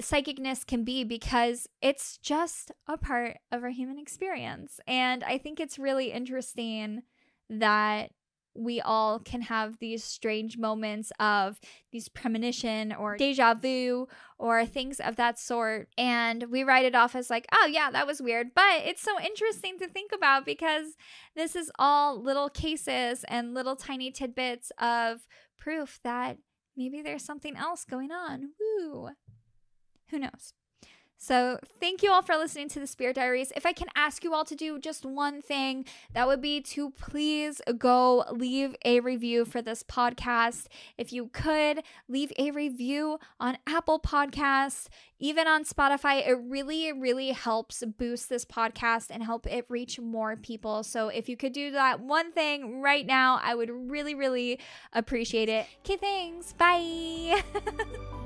psychicness 0.00 0.66
can 0.66 0.84
be 0.84 1.04
because 1.04 1.68
it's 1.80 2.16
just 2.18 2.70
a 2.88 2.96
part 2.96 3.38
of 3.50 3.62
our 3.62 3.70
human 3.70 3.98
experience. 3.98 4.80
And 4.86 5.22
I 5.24 5.38
think 5.38 5.60
it's 5.60 5.78
really 5.78 6.12
interesting 6.12 7.02
that 7.50 8.10
we 8.56 8.80
all 8.80 9.18
can 9.18 9.42
have 9.42 9.78
these 9.78 10.04
strange 10.04 10.56
moments 10.56 11.10
of 11.18 11.58
these 11.90 12.08
premonition 12.08 12.92
or 12.92 13.16
deja 13.16 13.54
vu 13.54 14.06
or 14.38 14.64
things 14.64 15.00
of 15.00 15.16
that 15.16 15.38
sort. 15.38 15.88
And 15.98 16.44
we 16.50 16.62
write 16.62 16.84
it 16.84 16.94
off 16.94 17.16
as 17.16 17.30
like, 17.30 17.46
oh, 17.52 17.66
yeah, 17.66 17.90
that 17.90 18.06
was 18.06 18.22
weird. 18.22 18.48
But 18.54 18.82
it's 18.84 19.02
so 19.02 19.20
interesting 19.20 19.78
to 19.78 19.88
think 19.88 20.12
about 20.12 20.46
because 20.46 20.96
this 21.34 21.56
is 21.56 21.70
all 21.78 22.20
little 22.20 22.48
cases 22.48 23.24
and 23.28 23.54
little 23.54 23.76
tiny 23.76 24.12
tidbits 24.12 24.70
of 24.78 25.26
proof 25.58 25.98
that 26.04 26.38
maybe 26.76 27.02
there's 27.02 27.24
something 27.24 27.56
else 27.56 27.84
going 27.84 28.12
on. 28.12 28.50
Woo. 28.60 29.10
Who 30.10 30.18
knows? 30.18 30.54
So, 31.16 31.58
thank 31.80 32.02
you 32.02 32.12
all 32.12 32.20
for 32.20 32.36
listening 32.36 32.68
to 32.70 32.80
the 32.80 32.86
Spirit 32.86 33.16
Diaries. 33.16 33.50
If 33.56 33.64
I 33.64 33.72
can 33.72 33.88
ask 33.96 34.24
you 34.24 34.34
all 34.34 34.44
to 34.44 34.54
do 34.54 34.78
just 34.78 35.06
one 35.06 35.40
thing, 35.40 35.86
that 36.12 36.26
would 36.26 36.42
be 36.42 36.60
to 36.60 36.90
please 36.90 37.62
go 37.78 38.26
leave 38.30 38.76
a 38.84 39.00
review 39.00 39.46
for 39.46 39.62
this 39.62 39.82
podcast. 39.82 40.66
If 40.98 41.14
you 41.14 41.28
could, 41.28 41.82
leave 42.08 42.30
a 42.38 42.50
review 42.50 43.20
on 43.40 43.56
Apple 43.66 44.00
Podcasts, 44.00 44.88
even 45.18 45.46
on 45.46 45.64
Spotify. 45.64 46.28
It 46.28 46.38
really, 46.42 46.92
really 46.92 47.30
helps 47.30 47.82
boost 47.96 48.28
this 48.28 48.44
podcast 48.44 49.06
and 49.08 49.22
help 49.22 49.46
it 49.46 49.64
reach 49.70 49.98
more 49.98 50.36
people. 50.36 50.82
So, 50.82 51.08
if 51.08 51.26
you 51.28 51.38
could 51.38 51.54
do 51.54 51.70
that 51.70 52.00
one 52.00 52.32
thing 52.32 52.82
right 52.82 53.06
now, 53.06 53.40
I 53.42 53.54
would 53.54 53.70
really, 53.70 54.14
really 54.14 54.60
appreciate 54.92 55.48
it. 55.48 55.64
Okay, 55.86 55.96
thanks. 55.96 56.52
Bye. 56.52 57.42